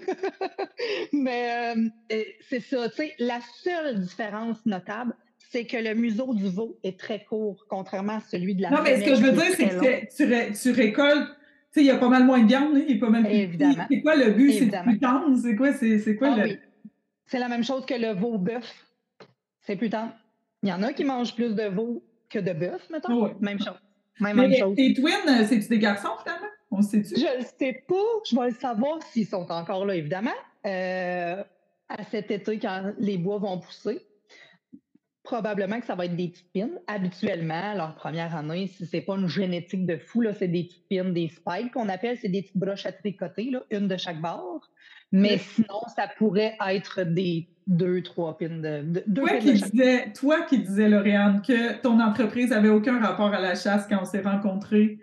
Mais 1.14 1.76
euh, 1.76 2.16
c'est 2.50 2.62
ça. 2.62 2.90
Tu 2.90 2.96
sais, 2.96 3.14
la 3.20 3.40
seule 3.62 4.00
différence 4.00 4.66
notable, 4.66 5.14
c'est 5.52 5.66
que 5.66 5.76
le 5.76 5.94
museau 5.94 6.34
du 6.34 6.48
veau 6.48 6.78
est 6.84 6.98
très 6.98 7.26
court, 7.26 7.66
contrairement 7.68 8.18
à 8.18 8.22
celui 8.22 8.56
de 8.56 8.62
la 8.62 8.70
Non, 8.70 8.82
mais 8.82 9.02
ce 9.02 9.06
que 9.06 9.16
je 9.16 9.22
veux 9.22 9.32
dire, 9.34 9.52
c'est 9.52 9.68
que 9.68 10.64
tu, 10.64 10.72
récoltes. 10.72 11.28
Tu 11.28 11.80
sais, 11.80 11.82
il 11.82 11.88
y 11.88 11.92
a 11.92 11.98
pas 11.98 12.08
mal 12.08 12.24
moins 12.24 12.40
de 12.40 12.48
viande, 12.48 12.78
il 12.78 12.96
y 12.96 12.98
a 12.98 13.00
pas 13.00 13.10
mal 13.10 13.24
plus 13.24 13.34
Évidemment. 13.34 13.86
C'est 13.90 14.02
quoi 14.02 14.16
le 14.16 14.32
but? 14.32 14.54
C'est 14.54 14.84
plus 14.84 15.00
tendre? 15.00 15.38
C'est 15.38 15.56
quoi, 15.56 15.74
c'est, 15.74 16.16
quoi 16.16 16.30
ah, 16.32 16.38
le. 16.38 16.44
Oui. 16.44 16.60
C'est 17.26 17.40
la 17.40 17.50
même 17.50 17.64
chose 17.64 17.86
que 17.86 17.94
le 17.94 18.14
veau 18.14 18.38
bœuf. 18.38 18.74
C'est 19.62 19.76
plus 19.76 19.90
tendre. 19.90 20.14
Il 20.64 20.70
y 20.70 20.74
en 20.74 20.84
a 20.84 20.94
qui 20.94 21.04
mangent 21.04 21.36
plus 21.36 21.54
de 21.54 21.64
veau 21.64 22.04
que 22.30 22.40
de 22.40 22.54
bœuf, 22.54 22.90
mettons. 22.90 23.26
Oui. 23.26 23.32
Même 23.42 23.60
chose. 23.60 23.80
Même, 24.20 24.38
Mais 24.38 24.60
chose. 24.60 24.76
Tes 24.76 24.94
twins, 24.94 25.14
euh, 25.28 25.46
c'est-tu 25.48 25.68
des 25.68 25.80
garçons, 25.80 26.10
finalement? 26.22 26.48
On 26.72 26.82
sait-tu? 26.82 27.16
Je 27.16 27.40
ne 27.40 27.44
sais 27.44 27.84
pas. 27.88 27.96
Je 28.30 28.36
vais 28.36 28.50
le 28.50 28.56
savoir 28.56 29.02
s'ils 29.04 29.28
sont 29.28 29.50
encore 29.52 29.86
là, 29.86 29.96
évidemment. 29.96 30.32
Euh, 30.66 31.44
à 31.90 32.04
cet 32.06 32.32
été, 32.32 32.60
quand 32.60 32.94
les 33.00 33.18
bois 33.18 33.40
vont 33.40 33.60
pousser. 33.60 34.06
Probablement 35.24 35.80
que 35.80 35.86
ça 35.86 35.96
va 35.96 36.06
être 36.06 36.16
des 36.16 36.30
petites 36.30 36.52
pines. 36.52 36.80
Habituellement, 36.88 37.74
leur 37.76 37.96
première 37.96 38.36
année, 38.36 38.68
si 38.68 38.86
c'est 38.86 39.02
pas 39.02 39.16
une 39.16 39.28
génétique 39.28 39.86
de 39.86 39.98
fou, 39.98 40.24
c'est 40.38 40.48
des 40.48 40.64
petites 40.64 40.88
pines, 40.88 41.14
des 41.14 41.28
spikes 41.28 41.72
qu'on 41.74 41.90
appelle, 41.90 42.18
c'est 42.18 42.30
des 42.30 42.42
petites 42.42 42.58
broches 42.58 42.86
à 42.86 42.92
tricoter, 42.92 43.52
là, 43.52 43.64
une 43.70 43.88
de 43.88 43.98
chaque 43.98 44.20
bord. 44.20 44.68
Mais 45.12 45.38
sinon, 45.38 45.82
ça 45.96 46.08
pourrait 46.18 46.58
être 46.70 47.04
des 47.04 47.48
deux, 47.68 48.02
trois 48.02 48.38
pins 48.38 48.50
de. 48.50 49.04
deux 49.08 49.22
toi, 49.22 49.38
qui 49.38 49.54
disais, 49.54 50.12
toi 50.14 50.42
qui 50.42 50.60
disais, 50.60 50.90
Lauriane, 50.90 51.42
que 51.42 51.80
ton 51.82 52.00
entreprise 52.00 52.50
n'avait 52.50 52.70
aucun 52.70 53.00
rapport 53.00 53.34
à 53.34 53.40
la 53.40 53.56
chasse 53.56 53.88
quand 53.88 54.00
on 54.02 54.06
s'est 54.06 54.22
rencontrés. 54.22 55.00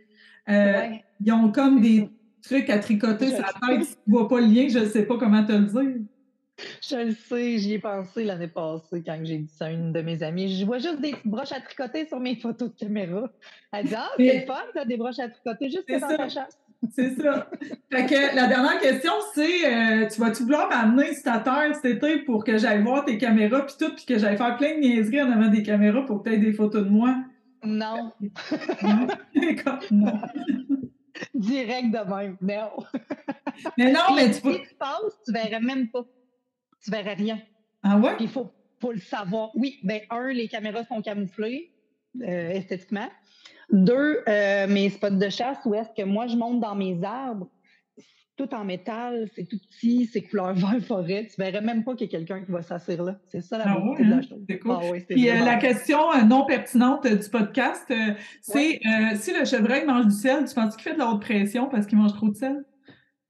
Euh, 0.48 0.88
ils 1.20 1.32
ont 1.32 1.50
comme 1.52 1.80
des 1.80 2.08
trucs 2.42 2.70
à 2.70 2.78
tricoter 2.78 3.28
sur 3.28 3.40
la 3.40 3.52
tête. 3.68 3.84
Si 3.84 3.94
tu 3.94 4.00
ne 4.06 4.12
vois 4.12 4.28
pas 4.28 4.40
le 4.40 4.46
lien, 4.46 4.68
je 4.68 4.78
ne 4.78 4.86
sais 4.86 5.04
pas 5.04 5.18
comment 5.18 5.44
te 5.44 5.52
le 5.52 5.66
dire. 5.66 6.02
Je 6.82 6.96
le 6.96 7.12
sais, 7.12 7.58
j'y 7.58 7.74
ai 7.74 7.78
pensé 7.78 8.24
l'année 8.24 8.48
passée 8.48 9.02
quand 9.04 9.20
j'ai 9.22 9.38
dit 9.38 9.52
ça 9.54 9.66
à 9.66 9.70
une 9.70 9.92
de 9.92 10.00
mes 10.00 10.22
amies. 10.22 10.58
Je 10.58 10.64
vois 10.64 10.78
juste 10.78 11.00
des 11.00 11.14
broches 11.24 11.52
à 11.52 11.60
tricoter 11.60 12.06
sur 12.06 12.18
mes 12.18 12.34
photos 12.34 12.70
de 12.70 12.74
caméra. 12.74 13.30
Elle 13.72 13.86
dit 13.86 13.94
Ah, 13.96 14.10
c'est 14.16 14.46
fun, 14.46 14.64
tu 14.72 14.78
as 14.78 14.84
des 14.84 14.96
broches 14.96 15.20
à 15.20 15.28
tricoter 15.28 15.70
juste 15.70 15.88
dans 15.88 16.16
ta 16.16 16.28
chasse. 16.28 16.58
C'est 16.94 17.20
ça. 17.20 17.50
Fait 17.90 18.06
que 18.06 18.36
la 18.36 18.46
dernière 18.46 18.78
question, 18.78 19.12
c'est 19.34 19.66
euh, 19.66 20.08
tu 20.08 20.20
vas-tu 20.20 20.44
vouloir 20.44 20.68
m'amener 20.68 21.12
sur 21.12 21.24
ta 21.24 21.38
terre 21.40 21.74
cet 21.74 21.84
été 21.96 22.18
pour 22.20 22.44
que 22.44 22.56
j'aille 22.56 22.82
voir 22.82 23.04
tes 23.04 23.18
caméras 23.18 23.66
puis 23.66 23.74
tout, 23.78 23.94
puis 23.94 24.04
que 24.04 24.18
j'aille 24.18 24.36
faire 24.36 24.56
plein 24.56 24.74
de 24.74 24.80
niaiseries 24.80 25.22
en 25.22 25.32
avant 25.32 25.48
des 25.48 25.62
caméras 25.62 26.06
pour 26.06 26.22
peut-être 26.22 26.40
des 26.40 26.52
photos 26.52 26.84
de 26.84 26.90
moi? 26.90 27.16
Non. 27.64 28.12
non? 28.82 29.06
non. 29.90 30.20
Direct 31.34 31.90
de 31.90 32.14
même. 32.14 32.36
Non. 32.40 32.70
mais 33.76 33.92
non, 33.92 34.14
mais 34.14 34.30
tu 34.30 34.40
peux. 34.40 34.54
Si 34.54 34.60
tu 34.68 34.74
passes, 34.76 35.18
tu 35.26 35.32
verrais 35.32 35.60
même 35.60 35.88
pas. 35.90 36.04
Tu 36.84 36.90
verrais 36.92 37.14
rien. 37.14 37.40
Ah 37.82 37.98
ouais? 37.98 38.16
il 38.20 38.28
faut, 38.28 38.52
faut 38.80 38.92
le 38.92 39.00
savoir. 39.00 39.50
Oui, 39.54 39.80
ben 39.82 40.00
un, 40.10 40.28
les 40.28 40.48
caméras 40.48 40.84
sont 40.84 41.02
camouflées 41.02 41.72
euh, 42.22 42.50
esthétiquement. 42.50 43.08
Deux, 43.70 44.22
euh, 44.26 44.66
mes 44.66 44.88
spots 44.90 45.10
de 45.10 45.28
chasse 45.28 45.58
où 45.64 45.74
est-ce 45.74 45.90
que 45.90 46.06
moi, 46.06 46.26
je 46.26 46.36
monte 46.36 46.60
dans 46.60 46.74
mes 46.74 46.98
arbres, 47.04 47.48
tout 48.36 48.54
en 48.54 48.64
métal, 48.64 49.28
c'est 49.34 49.46
tout 49.46 49.58
petit, 49.58 50.06
c'est 50.06 50.22
couleur 50.22 50.52
vert 50.54 50.80
forêt. 50.86 51.26
Tu 51.26 51.40
verrais 51.40 51.60
même 51.60 51.84
pas 51.84 51.94
qu'il 51.94 52.10
y 52.10 52.14
a 52.14 52.18
quelqu'un 52.18 52.44
qui 52.44 52.52
va 52.52 52.62
s'asseoir 52.62 53.02
là. 53.02 53.18
C'est 53.26 53.42
ça 53.42 53.58
la 53.58 53.64
ah 53.66 53.78
beauté 53.78 54.04
de 54.04 54.10
la 54.10 54.16
hein? 54.16 54.20
chose. 54.22 54.46
Cool. 54.62 54.72
Ah 54.72 54.80
Puis 55.08 55.28
euh, 55.28 55.44
la 55.44 55.56
question 55.56 55.98
euh, 56.12 56.22
non 56.22 56.46
pertinente 56.46 57.06
du 57.06 57.28
podcast, 57.28 57.92
c'est 58.40 58.80
si 59.16 59.32
le 59.34 59.44
chevreuil 59.44 59.84
mange 59.84 60.06
du 60.06 60.14
sel, 60.14 60.46
tu 60.46 60.54
penses 60.54 60.76
qu'il 60.76 60.84
fait 60.84 60.94
de 60.94 60.98
la 61.00 61.10
haute 61.10 61.20
pression 61.20 61.68
parce 61.68 61.86
qu'il 61.86 61.98
mange 61.98 62.14
trop 62.14 62.28
de 62.28 62.36
sel? 62.36 62.64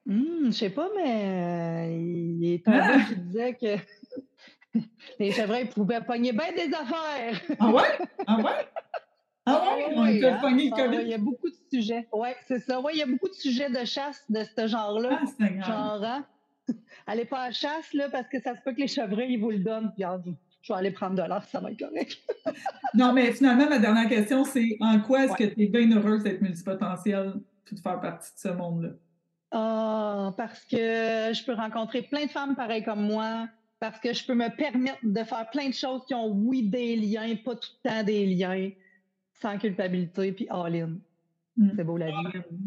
Hum, 0.09 0.47
je 0.47 0.53
sais 0.53 0.71
pas, 0.71 0.89
mais 0.97 2.01
il 2.01 2.55
est 2.55 2.67
un 2.67 2.81
ah! 2.81 2.99
qui 3.07 3.17
disait 3.17 3.55
que 3.55 4.81
les 5.19 5.33
chevreuils 5.33 5.69
pouvaient 5.69 6.01
pogner 6.01 6.33
bien 6.33 6.53
des 6.53 6.73
affaires. 6.73 7.41
ah 7.59 7.71
ouais? 7.71 7.83
Ah 8.27 8.37
ouais? 8.39 8.69
Ah 9.49 9.75
oui, 9.77 9.83
on 9.95 10.03
hein? 10.03 10.39
ah 10.43 10.51
Il 10.51 11.09
y 11.09 11.15
a 11.15 11.19
beaucoup 11.19 11.49
de 11.49 11.57
sujets. 11.71 12.07
Oui, 12.13 12.29
c'est 12.47 12.61
ça. 12.61 12.81
Oui, 12.81 12.93
il 12.95 12.99
y 12.99 13.03
a 13.03 13.07
beaucoup 13.07 13.29
de 13.29 13.35
sujets 13.35 13.71
de 13.71 13.85
chasse 13.85 14.25
de 14.29 14.43
ce 14.45 14.67
genre-là. 14.67 15.21
Ah, 15.41 15.67
genre, 15.67 16.05
hein? 16.05 16.27
Allez 17.07 17.25
pas 17.25 17.45
à 17.45 17.51
chasse, 17.51 17.93
là, 17.95 18.09
parce 18.11 18.29
que 18.29 18.41
ça 18.41 18.55
se 18.55 18.61
peut 18.63 18.73
que 18.73 18.81
les 18.81 18.89
chevreuils, 18.89 19.33
ils 19.33 19.41
vous 19.41 19.51
le 19.51 19.61
donnent. 19.61 19.93
Puis, 19.95 20.05
je 20.63 20.73
vais 20.73 20.79
aller 20.79 20.91
prendre 20.91 21.15
de 21.17 21.27
l'or, 21.27 21.43
ça 21.45 21.61
va 21.61 21.71
être 21.71 21.79
correct. 21.79 22.19
non, 22.95 23.13
mais 23.13 23.33
finalement, 23.33 23.69
ma 23.69 23.79
dernière 23.79 24.09
question, 24.09 24.45
c'est 24.45 24.77
en 24.81 25.01
quoi 25.01 25.25
est-ce 25.25 25.37
que 25.37 25.45
tu 25.45 25.63
es 25.63 25.67
bien 25.67 25.91
heureuse 25.97 26.25
d'être 26.25 26.43
multipotentielle 26.43 27.35
et 27.71 27.75
de 27.75 27.81
faire 27.81 28.01
partie 28.01 28.35
de 28.35 28.39
ce 28.39 28.49
monde-là? 28.49 28.91
Ah, 29.51 30.35
parce 30.37 30.63
que 30.67 30.77
je 30.77 31.45
peux 31.45 31.55
rencontrer 31.55 32.03
plein 32.03 32.27
de 32.27 32.31
femmes 32.31 32.55
pareilles 32.55 32.85
comme 32.85 33.01
moi, 33.01 33.49
parce 33.81 33.99
que 33.99 34.13
je 34.13 34.27
peux 34.27 34.35
me 34.35 34.55
permettre 34.55 34.99
de 35.03 35.25
faire 35.25 35.49
plein 35.51 35.69
de 35.69 35.75
choses 35.75 36.05
qui 36.07 36.15
ont, 36.15 36.29
oui, 36.29 36.69
des 36.69 36.97
liens, 36.97 37.35
pas 37.43 37.55
tout 37.55 37.71
le 37.85 37.91
temps 37.91 38.03
des 38.03 38.27
liens 38.27 38.71
sans 39.41 39.59
culpabilité, 39.59 40.33
puis 40.33 40.47
all-in. 40.51 40.99
Mm. 41.57 41.71
C'est 41.77 41.85
beau 41.85 41.97
la 41.97 42.07
vie. 42.07 42.13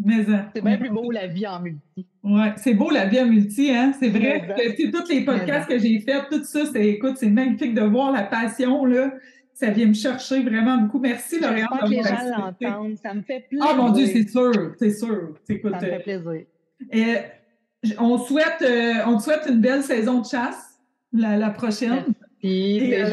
Mais, 0.03 0.29
euh, 0.29 0.37
c'est 0.53 0.63
bien 0.63 0.77
plus 0.77 0.89
beau 0.89 1.11
la 1.11 1.27
vie 1.27 1.47
en 1.47 1.61
multi. 1.61 2.05
Oui, 2.23 2.47
c'est 2.57 2.73
beau 2.73 2.89
la 2.89 3.05
vie 3.05 3.21
en 3.21 3.25
multi, 3.25 3.71
hein? 3.71 3.93
C'est 3.97 4.09
vrai 4.09 4.41
que 4.41 4.91
tous 4.91 5.09
les 5.09 5.23
podcasts 5.23 5.69
que 5.69 5.79
j'ai 5.79 5.99
faits, 6.01 6.25
tout 6.29 6.43
ça, 6.43 6.65
c'est 6.65 6.85
écoute, 6.87 7.15
c'est 7.17 7.29
magnifique 7.29 7.73
de 7.73 7.81
voir 7.81 8.11
la 8.11 8.23
passion, 8.23 8.85
là. 8.85 9.13
Ça 9.53 9.69
vient 9.69 9.87
me 9.87 9.93
chercher 9.93 10.41
vraiment 10.41 10.77
beaucoup. 10.77 10.99
Merci, 10.99 11.39
Lauriane. 11.39 11.67
Je 11.81 11.85
que 11.85 11.89
les 11.89 12.03
gens 12.03 12.37
l'entendent. 12.37 12.97
Ça 12.97 13.13
me 13.13 13.21
fait 13.21 13.45
plaisir. 13.47 13.67
Ah 13.69 13.75
mon 13.75 13.91
Dieu, 13.91 14.07
c'est 14.07 14.27
sûr, 14.27 14.73
c'est 14.77 14.91
sûr. 14.91 15.35
ça 15.47 15.53
me 15.53 15.79
fait 15.79 15.99
plaisir. 15.99 16.45
Et, 16.91 17.15
on, 17.99 18.17
souhaite, 18.17 18.61
euh, 18.61 18.93
on 19.07 19.17
te 19.17 19.23
souhaite 19.23 19.47
une 19.47 19.61
belle 19.61 19.83
saison 19.83 20.21
de 20.21 20.25
chasse, 20.25 20.79
la, 21.13 21.37
la 21.37 21.49
prochaine. 21.49 22.13
Et 22.43 23.03
euh, 23.03 23.09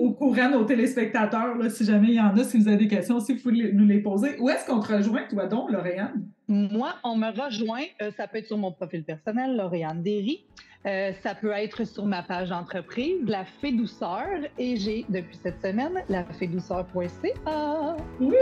au 0.00 0.10
courant 0.12 0.50
nos 0.50 0.64
téléspectateurs, 0.64 1.56
si 1.70 1.84
jamais 1.84 2.08
il 2.08 2.14
y 2.14 2.20
en 2.20 2.36
a, 2.36 2.42
si 2.42 2.58
vous 2.58 2.66
avez 2.66 2.76
des 2.76 2.88
questions, 2.88 3.20
si 3.20 3.34
vous 3.34 3.40
pouvez 3.40 3.72
nous 3.72 3.86
les 3.86 4.00
poser. 4.00 4.36
Où 4.40 4.48
est-ce 4.48 4.66
qu'on 4.66 4.80
te 4.80 4.92
rejoint, 4.92 5.22
toi 5.28 5.46
donc, 5.46 5.70
Lauriane? 5.70 6.26
Moi, 6.48 6.94
on 7.04 7.16
me 7.16 7.28
rejoint, 7.28 7.84
euh, 8.02 8.10
ça 8.16 8.26
peut 8.26 8.38
être 8.38 8.46
sur 8.46 8.58
mon 8.58 8.72
profil 8.72 9.04
personnel, 9.04 9.56
Lauriane 9.56 10.02
Derry. 10.02 10.44
Euh, 10.86 11.12
ça 11.22 11.34
peut 11.34 11.52
être 11.52 11.84
sur 11.84 12.06
ma 12.06 12.22
page 12.22 12.48
d'entreprise, 12.48 13.16
La 13.26 13.44
Fée 13.44 13.72
Douceur, 13.72 14.26
et 14.58 14.76
j'ai 14.76 15.04
depuis 15.08 15.38
cette 15.42 15.60
semaine 15.60 16.02
la 16.08 16.22
lafédouceur.ca. 16.22 17.96
Oui! 18.20 18.34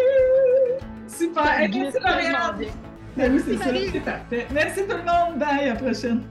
Super! 1.08 1.44
Merci, 1.58 1.98
Lauriane! 2.02 2.66
Ben 3.16 3.32
parfait. 4.04 4.46
Merci 4.52 4.80
tout 4.82 4.96
le 4.96 4.98
monde. 4.98 5.38
Bye, 5.38 5.60
à 5.60 5.66
la 5.68 5.74
prochaine. 5.76 6.22